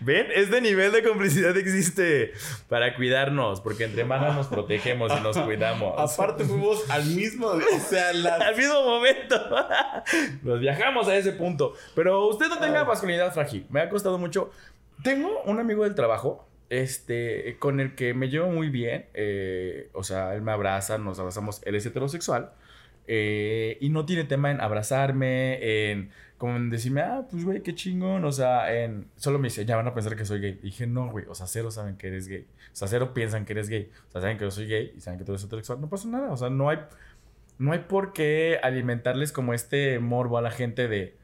[0.00, 0.28] ¿Ven?
[0.34, 2.32] Este nivel de complicidad existe
[2.68, 5.94] para cuidarnos, porque entre manos nos protegemos y nos cuidamos.
[5.98, 8.08] Aparte fuimos al mismo, o sea,
[8.40, 9.36] al mismo momento.
[10.42, 11.74] Nos viajamos a ese punto.
[11.94, 13.66] Pero usted no tenga masculinidad frágil.
[13.68, 14.50] Me ha costado mucho.
[15.02, 16.48] Tengo un amigo del trabajo.
[16.68, 19.06] Este, con el que me llevo muy bien.
[19.14, 21.60] eh, o sea, él me abraza, nos abrazamos.
[21.64, 22.52] Él es heterosexual.
[23.08, 27.74] eh, y no tiene tema en abrazarme, en como en decirme, ah, pues güey, qué
[27.74, 28.24] chingón.
[28.24, 30.58] O sea, en solo me dice, ya van a pensar que soy gay.
[30.62, 32.48] Y dije, no, güey, o sea, cero saben que eres gay.
[32.72, 33.90] O sea, cero piensan que eres gay.
[34.08, 35.80] O sea, saben que yo soy gay y saben que tú eres heterosexual.
[35.80, 36.32] No pasa nada.
[36.32, 36.78] O sea, no hay,
[37.58, 41.16] no hay por qué alimentarles como este morbo a la gente de,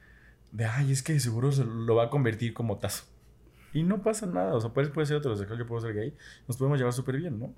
[0.53, 3.05] de ay, es que seguro se lo va a convertir como tazo.
[3.75, 4.55] Y no pasa nada.
[4.55, 6.14] O sea, puede, puede ser heterosexual, yo puedo ser gay.
[6.47, 7.55] Nos podemos llevar súper bien, ¿no?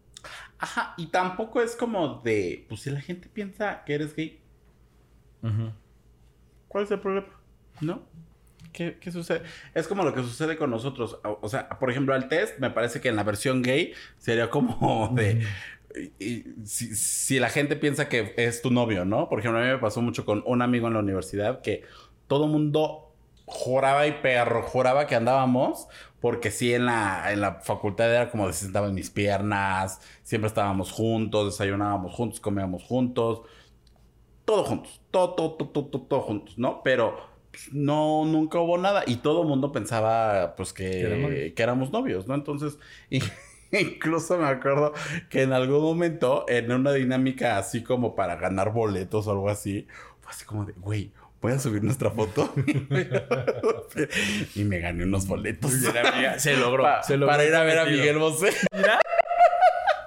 [0.58, 4.40] Ajá, y tampoco es como de, pues si la gente piensa que eres gay,
[6.68, 7.28] ¿cuál es el problema?
[7.80, 8.02] ¿No?
[8.72, 9.42] ¿Qué, qué sucede?
[9.74, 11.18] Es como lo que sucede con nosotros.
[11.24, 14.50] O, o sea, por ejemplo, al test, me parece que en la versión gay sería
[14.50, 15.44] como de...
[16.18, 19.28] y- y si, si la gente piensa que es tu novio, ¿no?
[19.28, 21.82] Por ejemplo, a mí me pasó mucho con un amigo en la universidad que
[22.26, 23.03] todo mundo
[23.46, 25.88] juraba y perro juraba que andábamos
[26.20, 30.00] porque sí en la, en la facultad era como de se sentaba en mis piernas,
[30.22, 33.42] siempre estábamos juntos, desayunábamos juntos, comíamos juntos,
[34.44, 36.82] todo juntos, todo, todo, todo, todo, todo, juntos, ¿no?
[36.82, 37.16] Pero
[37.50, 42.26] pues, no, nunca hubo nada y todo el mundo pensaba pues que, que éramos novios,
[42.26, 42.34] ¿no?
[42.34, 42.78] Entonces,
[43.10, 43.20] y-
[43.72, 44.92] incluso me acuerdo
[45.30, 49.86] que en algún momento, en una dinámica así como para ganar boletos o algo así,
[50.20, 51.12] fue así como de, güey,
[51.44, 52.54] voy a subir nuestra foto.
[54.54, 55.72] y me gané unos boletos.
[56.38, 56.82] Se logró.
[56.82, 57.84] Pa- se logró para ir a ver a.
[57.84, 58.48] Miguel Bosé.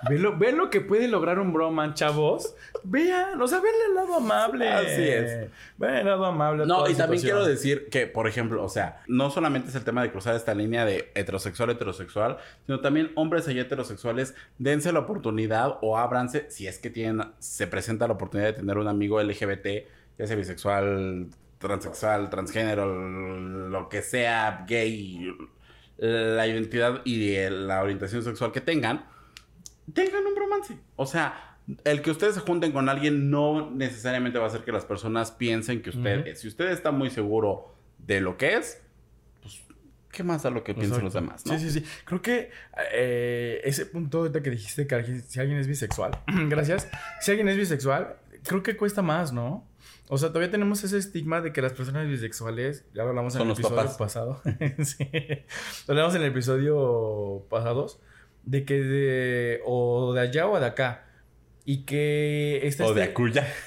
[0.10, 2.56] Ve lo, ve lo que puede lograr un broman, chavos.
[2.84, 4.70] Vean, o sea, ven el lado amable.
[4.70, 5.50] Así es.
[5.78, 6.66] Ven el lado amable.
[6.66, 10.04] No, y también quiero decir que, por ejemplo, o sea, no solamente es el tema
[10.04, 15.78] de cruzar esta línea de heterosexual heterosexual, sino también hombres y heterosexuales, dense la oportunidad
[15.82, 19.88] o ábranse, si es que tienen, se presenta la oportunidad de tener un amigo LGBT,
[20.18, 21.28] ya sea bisexual,
[21.60, 22.86] transexual, transgénero,
[23.70, 25.32] lo que sea, gay,
[25.98, 29.06] la identidad y la orientación sexual que tengan,
[29.94, 30.78] tengan un romance.
[30.96, 34.72] O sea, el que ustedes se junten con alguien no necesariamente va a hacer que
[34.72, 36.36] las personas piensen que usted, Ujú.
[36.36, 38.82] si usted está muy seguro de lo que es,
[39.42, 39.62] pues,
[40.12, 41.46] ¿qué más da lo que piensen los demás?
[41.46, 41.58] ¿no?
[41.58, 41.86] Sí, sí, sí.
[42.06, 42.52] Creo que
[42.94, 46.12] eh, ese punto ahorita que dijiste que si alguien es bisexual,
[46.50, 46.88] gracias.
[47.22, 49.68] Si alguien es bisexual, creo que cuesta más, ¿no?
[50.10, 53.40] O sea, todavía tenemos ese estigma de que las personas bisexuales, ya lo hablamos en
[53.40, 53.98] Son el episodio papás.
[53.98, 54.42] pasado.
[54.84, 55.10] sí.
[55.88, 58.00] Lo hablamos en el episodio pasados
[58.44, 61.06] de que de o de allá o de acá
[61.66, 63.48] y que está O de este- acuya.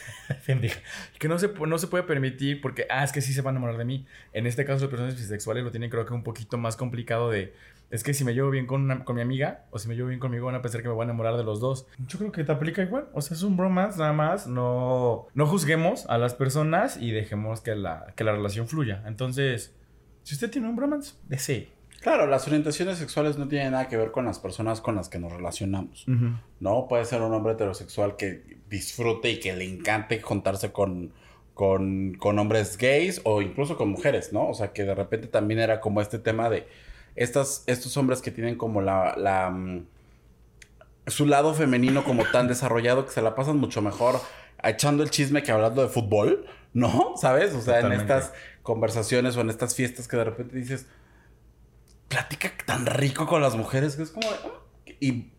[1.19, 3.53] Que no se, no se puede permitir porque, ah, es que sí se va a
[3.53, 4.07] enamorar de mí.
[4.33, 7.53] En este caso, las personas bisexuales lo tienen creo que un poquito más complicado de...
[7.91, 10.09] Es que si me llevo bien con, una- con mi amiga o si me llevo
[10.09, 11.87] bien conmigo van a pensar que me voy a enamorar de los dos.
[12.07, 13.09] Yo creo que te aplica igual.
[13.15, 14.47] O sea, es un bromance nada más.
[14.47, 19.03] No, no juzguemos a las personas y dejemos que la, que la relación fluya.
[19.07, 19.75] Entonces,
[20.23, 21.69] si usted tiene un bromance, desee.
[22.01, 25.19] Claro, las orientaciones sexuales no tienen nada que ver con las personas con las que
[25.19, 26.05] nos relacionamos.
[26.61, 26.87] ¿no?
[26.89, 31.13] Puede ser un hombre heterosexual que disfrute y que le encante juntarse con,
[31.55, 34.49] con, con hombres gays o incluso con mujeres, ¿no?
[34.49, 36.67] O sea, que de repente también era como este tema de
[37.17, 39.87] estas, estos hombres que tienen como la, la, mm,
[41.07, 44.21] su lado femenino como tan desarrollado que se la pasan mucho mejor
[44.63, 47.15] echando el chisme que hablando de fútbol, ¿no?
[47.17, 47.55] ¿Sabes?
[47.55, 48.33] O sea, en estas
[48.63, 50.87] conversaciones o en estas fiestas que de repente dices,
[52.09, 54.49] platica tan rico con las mujeres que es como "Ah".
[55.01, 55.33] y, y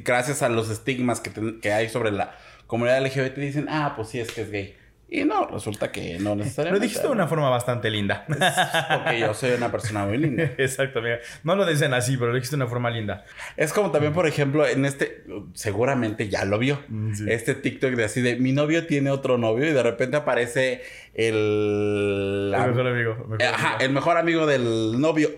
[0.00, 2.34] gracias a los estigmas que, que hay sobre la
[2.66, 4.76] comunidad LGBT dicen, ah, pues sí, es que es gay.
[5.10, 6.84] Y no, resulta que no Lo necesariamente.
[6.86, 8.26] dijiste de una forma bastante linda.
[8.28, 10.42] Es porque yo soy una persona muy linda.
[10.58, 11.18] Exacto, amiga.
[11.44, 13.24] No lo dicen así, pero lo dijiste de una forma linda.
[13.56, 16.78] Es como también, por ejemplo, en este, seguramente ya lo vio.
[17.14, 17.24] Sí.
[17.28, 20.82] Este TikTok de así de mi novio tiene otro novio y de repente aparece
[21.14, 22.52] el.
[22.54, 23.14] El mejor amigo.
[23.28, 23.80] mejor Ajá, amigo.
[23.84, 25.30] el mejor amigo del novio.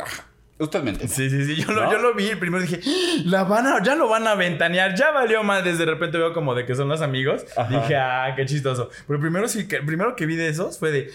[0.00, 0.26] Ajá,
[0.58, 1.14] usted me entiende.
[1.14, 1.56] Sí, sí, sí.
[1.62, 1.92] Yo, lo, ¿No?
[1.92, 2.34] yo lo vi.
[2.34, 2.80] Primero dije,
[3.24, 4.94] la van a, ya lo van a ventanear.
[4.96, 5.78] Ya valió madres.
[5.78, 7.44] De repente veo como de que son los amigos.
[7.56, 7.68] Ajá.
[7.80, 8.90] Dije, ah, qué chistoso.
[9.06, 11.10] Pero primero sí, que, primero que vi de esos fue de,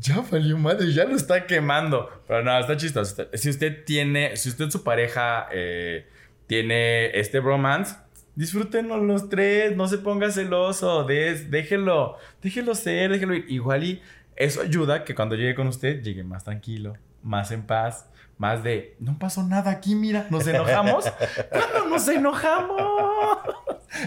[0.00, 2.08] ya valió madre, ya lo está quemando.
[2.28, 3.26] Pero no, está chistoso.
[3.34, 6.06] Si usted tiene, si usted su pareja eh,
[6.46, 7.96] tiene este bromance,
[8.34, 9.76] disfrútenlo los tres.
[9.76, 11.04] No se ponga celoso.
[11.04, 13.46] des- déjelo, déjelo ser, déjelo ir.
[13.48, 14.02] Igual y
[14.36, 18.06] eso ayuda que cuando llegue con usted, llegue más tranquilo, más en paz.
[18.38, 21.06] Más de, no pasó nada aquí, mira, nos enojamos.
[21.50, 23.38] ¿Cuándo nos enojamos?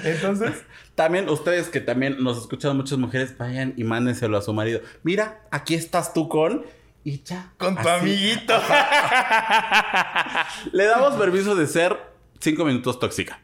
[0.04, 0.64] Entonces,
[0.94, 4.82] También ustedes que también nos escuchan muchas mujeres, vayan y mándenselo a su marido.
[5.04, 6.64] Mira, aquí estás tú con.
[7.04, 7.54] Y ya.
[7.58, 7.90] con tu Así.
[8.02, 8.54] amiguito.
[10.74, 11.98] Le damos permiso de ser
[12.40, 13.40] cinco minutos tóxica.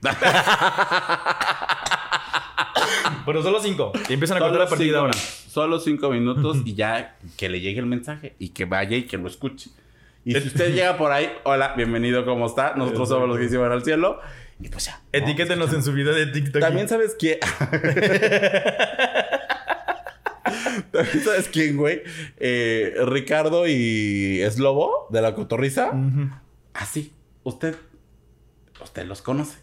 [3.25, 3.91] Pero solo cinco.
[4.09, 5.13] Y empiezan a contar Solo a partir de cinco- ahora.
[5.13, 9.17] Solo cinco minutos y ya que le llegue el mensaje y que vaya y que
[9.17, 9.71] lo escuche.
[10.25, 12.73] Y si usted llega por ahí, hola, bienvenido, ¿cómo está?
[12.75, 14.19] Nosotros somos los que van al cielo.
[14.59, 14.99] Y pues ya.
[15.11, 16.61] Etiquétenos en su video de TikTok.
[16.61, 17.37] También sabes quién.
[20.91, 22.01] También sabes quién, güey.
[22.37, 25.91] Eh, Ricardo y Slobo de la Cotorriza.
[26.73, 27.13] Así.
[27.43, 27.75] Usted.
[28.81, 29.59] Usted los conoce.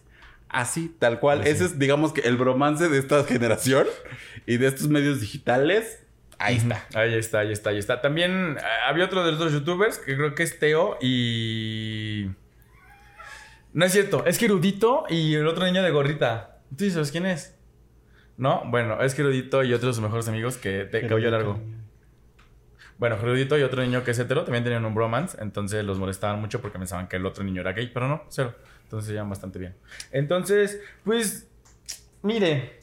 [0.48, 1.44] Así, tal cual.
[1.44, 3.88] Ese es, digamos que el bromance de esta generación
[4.46, 6.04] y de estos medios digitales.
[6.42, 6.86] Ahí está.
[6.94, 8.00] Ahí está, ahí está, ahí está.
[8.00, 12.30] También eh, había otro de los otros youtubers que creo que es Teo y.
[13.72, 16.58] No es cierto, es Gerudito y el otro niño de gorrita.
[16.76, 17.56] ¿Tú sí sabes quién es?
[18.36, 18.62] ¿No?
[18.66, 21.60] Bueno, es Gerudito y otro de sus mejores amigos que de cabello largo.
[22.98, 26.40] Bueno, Gerudito y otro niño que es hetero también tenían un bromance, entonces los molestaban
[26.40, 28.54] mucho porque pensaban que el otro niño era gay, pero no, cero.
[28.82, 29.76] Entonces se llevan bastante bien.
[30.10, 31.48] Entonces, pues,
[32.22, 32.80] mire.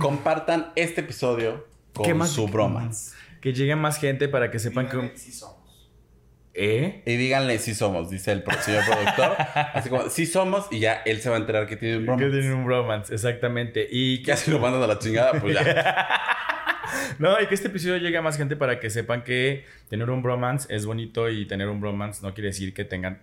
[0.00, 1.67] Compartan este episodio
[2.02, 2.30] ¿Qué con más?
[2.30, 3.14] su bromance.
[3.40, 5.18] Que llegue más gente para que sepan Díganle que...
[5.18, 5.58] si somos.
[6.54, 7.02] ¿Eh?
[7.06, 9.36] Y díganle si somos, dice el señor productor.
[9.74, 12.06] Así como, si somos, y ya él se va a enterar que tiene un Que
[12.06, 12.30] bromance.
[12.32, 13.86] tienen un bromance, exactamente.
[13.88, 16.18] Y que, si lo mandas a la chingada, pues ya.
[17.20, 20.20] no, y que este episodio llegue a más gente para que sepan que tener un
[20.20, 23.20] bromance es bonito y tener un bromance no quiere decir que tengan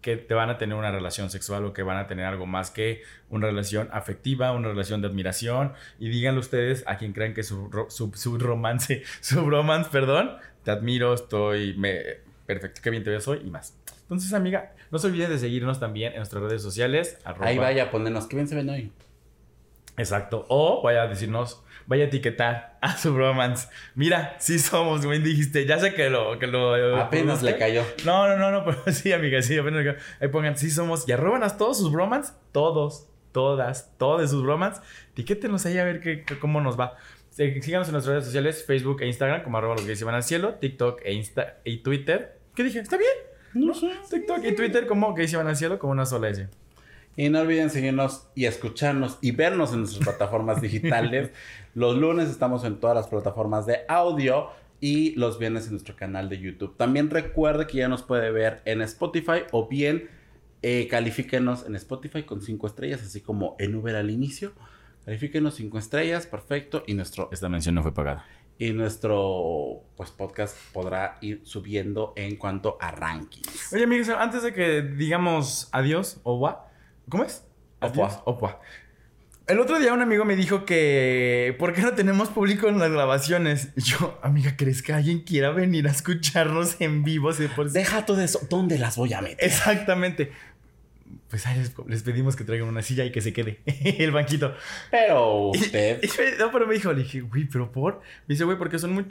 [0.00, 2.70] que te van a tener una relación sexual o que van a tener algo más
[2.70, 5.72] que una relación afectiva, una relación de admiración.
[5.98, 10.32] Y díganle ustedes a quien crean que su, su, su romance, su romance, perdón,
[10.64, 12.00] te admiro, estoy me,
[12.46, 13.76] perfecto, qué bien te ves hoy y más.
[14.02, 17.18] Entonces, amiga, no se olviden de seguirnos también en nuestras redes sociales.
[17.24, 18.90] arroba- Ahí vaya a ponernos, ¿qué bien se ven hoy?
[19.98, 20.46] Exacto.
[20.48, 23.68] O vaya a decirnos, vaya a etiquetar a su bromance.
[23.94, 25.66] Mira, sí somos, güey, dijiste.
[25.66, 26.38] Ya sé que lo...
[26.38, 27.82] Que lo Apenas le cayó.
[28.04, 30.04] No, no, no, no, pero sí, amiga, sí, apenas le cayó.
[30.20, 31.08] Ahí pongan, sí somos.
[31.08, 32.32] Y arroban a todos sus bromance.
[32.52, 34.80] Todos, todas, todos sus bromance.
[35.12, 36.96] Etiquétenos ahí a ver qué, qué- cómo nos va.
[37.30, 40.14] Sí, Síganos en nuestras redes sociales, Facebook e Instagram, como arroba los gays se van
[40.16, 42.38] al cielo, TikTok e, Insta y Twitter.
[42.54, 42.80] ¿Qué dije?
[42.80, 43.10] ¿Está bien?
[43.54, 43.90] No sé.
[44.10, 46.48] TikTok y Twitter como gays se van al cielo, como una sola S.
[47.18, 51.32] Y no olviden seguirnos y escucharnos y vernos en nuestras plataformas digitales.
[51.74, 54.50] Los lunes estamos en todas las plataformas de audio
[54.80, 56.76] y los viernes en nuestro canal de YouTube.
[56.76, 60.08] También recuerde que ya nos puede ver en Spotify o bien
[60.62, 64.52] eh, califíquenos en Spotify con 5 estrellas, así como en Uber al inicio.
[65.04, 66.84] Califíquenos 5 estrellas, perfecto.
[66.86, 68.24] Y nuestro, Esta mención no fue pagada.
[68.60, 73.72] y nuestro pues, podcast podrá ir subiendo en cuanto a rankings.
[73.72, 76.67] Oye, amigos, antes de que digamos adiós, o gua,
[77.08, 77.44] ¿cómo es?
[77.80, 78.22] Opua.
[78.24, 78.60] Opua.
[79.46, 82.90] El otro día un amigo me dijo que ¿por qué no tenemos público en las
[82.90, 83.68] grabaciones?
[83.76, 87.32] Y yo, amiga, ¿crees que alguien quiera venir a escucharnos en vivo?
[87.32, 88.40] Si por Deja todo eso.
[88.50, 89.42] ¿Dónde las voy a meter?
[89.42, 90.32] Exactamente.
[91.30, 94.54] Pues ahí les, les pedimos que traigan una silla y que se quede el banquito.
[94.90, 96.00] Pero Y- usted...
[96.02, 97.96] y me- no, pero me dijo, le dije, güey, pero por.
[98.26, 99.04] Me dice, güey, porque son muy.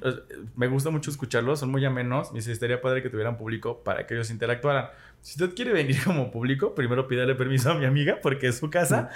[0.55, 2.31] Me gusta mucho escucharlos, son muy amenos.
[2.31, 4.87] Me dice, estaría padre que tuvieran público para que ellos interactuaran.
[5.21, 8.69] Si usted quiere venir como público, primero pídale permiso a mi amiga porque es su
[8.71, 9.09] casa.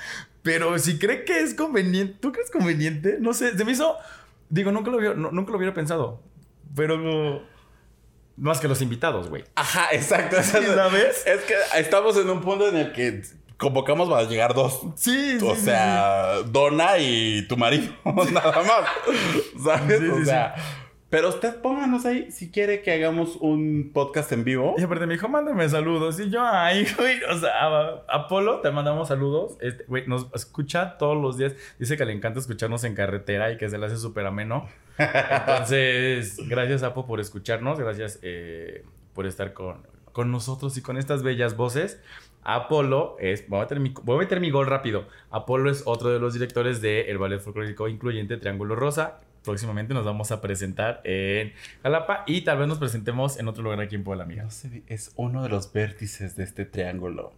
[0.43, 3.18] Pero si cree que es conveniente, ¿tú crees conveniente?
[3.20, 3.95] No sé, se me hizo.
[4.49, 6.22] Digo, nunca lo, hubiera- no- nunca lo hubiera pensado.
[6.76, 7.49] Pero.
[8.38, 9.43] Más que los invitados, güey.
[9.55, 10.38] Ajá, exacto.
[10.41, 11.25] Sí, ¿sabes?
[11.25, 13.21] Es que estamos en un punto en el que
[13.57, 14.79] convocamos para llegar dos.
[14.95, 15.45] Sí, sí.
[15.45, 18.89] O sí, sea, Donna y tu marido, nada más.
[19.63, 19.99] ¿Sabes?
[19.99, 20.25] Sí, sí, o sí.
[20.25, 20.55] sea,
[21.12, 24.76] pero usted pónganos ahí si quiere que hagamos un podcast en vivo.
[24.78, 26.18] Y aparte me dijo, mándame saludos.
[26.22, 29.57] Y yo, ay, güey, o sea, Apolo, te mandamos saludos.
[29.59, 31.53] Este, güey, nos escucha todos los días.
[31.78, 34.70] Dice que le encanta escucharnos en carretera y que se le hace súper ameno.
[34.97, 37.78] Entonces, gracias, Apo, por escucharnos.
[37.78, 42.01] Gracias eh, por estar con, con nosotros y con estas bellas voces.
[42.43, 45.09] Apolo es, voy a, meter mi, voy a meter mi gol rápido.
[45.30, 49.20] Apolo es otro de los directores del el ballet folclórico incluyente Triángulo Rosa.
[49.43, 53.79] Próximamente nos vamos a presentar en Jalapa y tal vez nos presentemos en otro lugar
[53.79, 54.43] aquí en Puebla, amiga.
[54.43, 57.33] No sé, es uno de los vértices de este triángulo.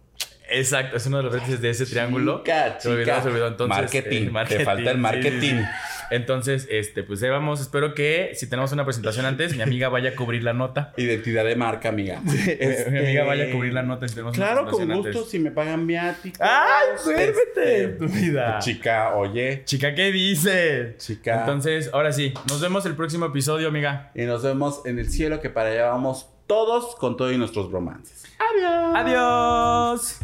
[0.50, 2.38] Exacto, es uno de los vértices de ese triángulo.
[2.44, 3.18] Chica, Se me olvidó, chica.
[3.22, 3.48] se me olvidó.
[3.48, 4.28] Entonces, marketing.
[4.36, 5.40] eh, Te falta el marketing.
[5.40, 5.64] sí, sí.
[6.10, 7.62] Entonces, este, pues ahí vamos.
[7.62, 10.92] Espero que si tenemos una presentación antes, mi amiga vaya a cubrir la nota.
[10.98, 12.20] Identidad de marca, amiga.
[12.26, 15.30] Este, Mi amiga vaya a cubrir la nota si tenemos Claro, una con gusto, antes.
[15.30, 16.38] si me pagan viáticos.
[16.42, 17.88] ¡Ay, este, duérmete!
[17.98, 18.58] Tu vida.
[18.58, 19.62] Chica, oye.
[19.64, 20.98] Chica, ¿qué dices?
[20.98, 21.40] Chica.
[21.40, 24.10] Entonces, ahora sí, nos vemos el próximo episodio, amiga.
[24.14, 28.24] Y nos vemos en el cielo, que para allá vamos todos con todos nuestros romances.
[28.94, 30.06] Adiós.
[30.10, 30.23] Stream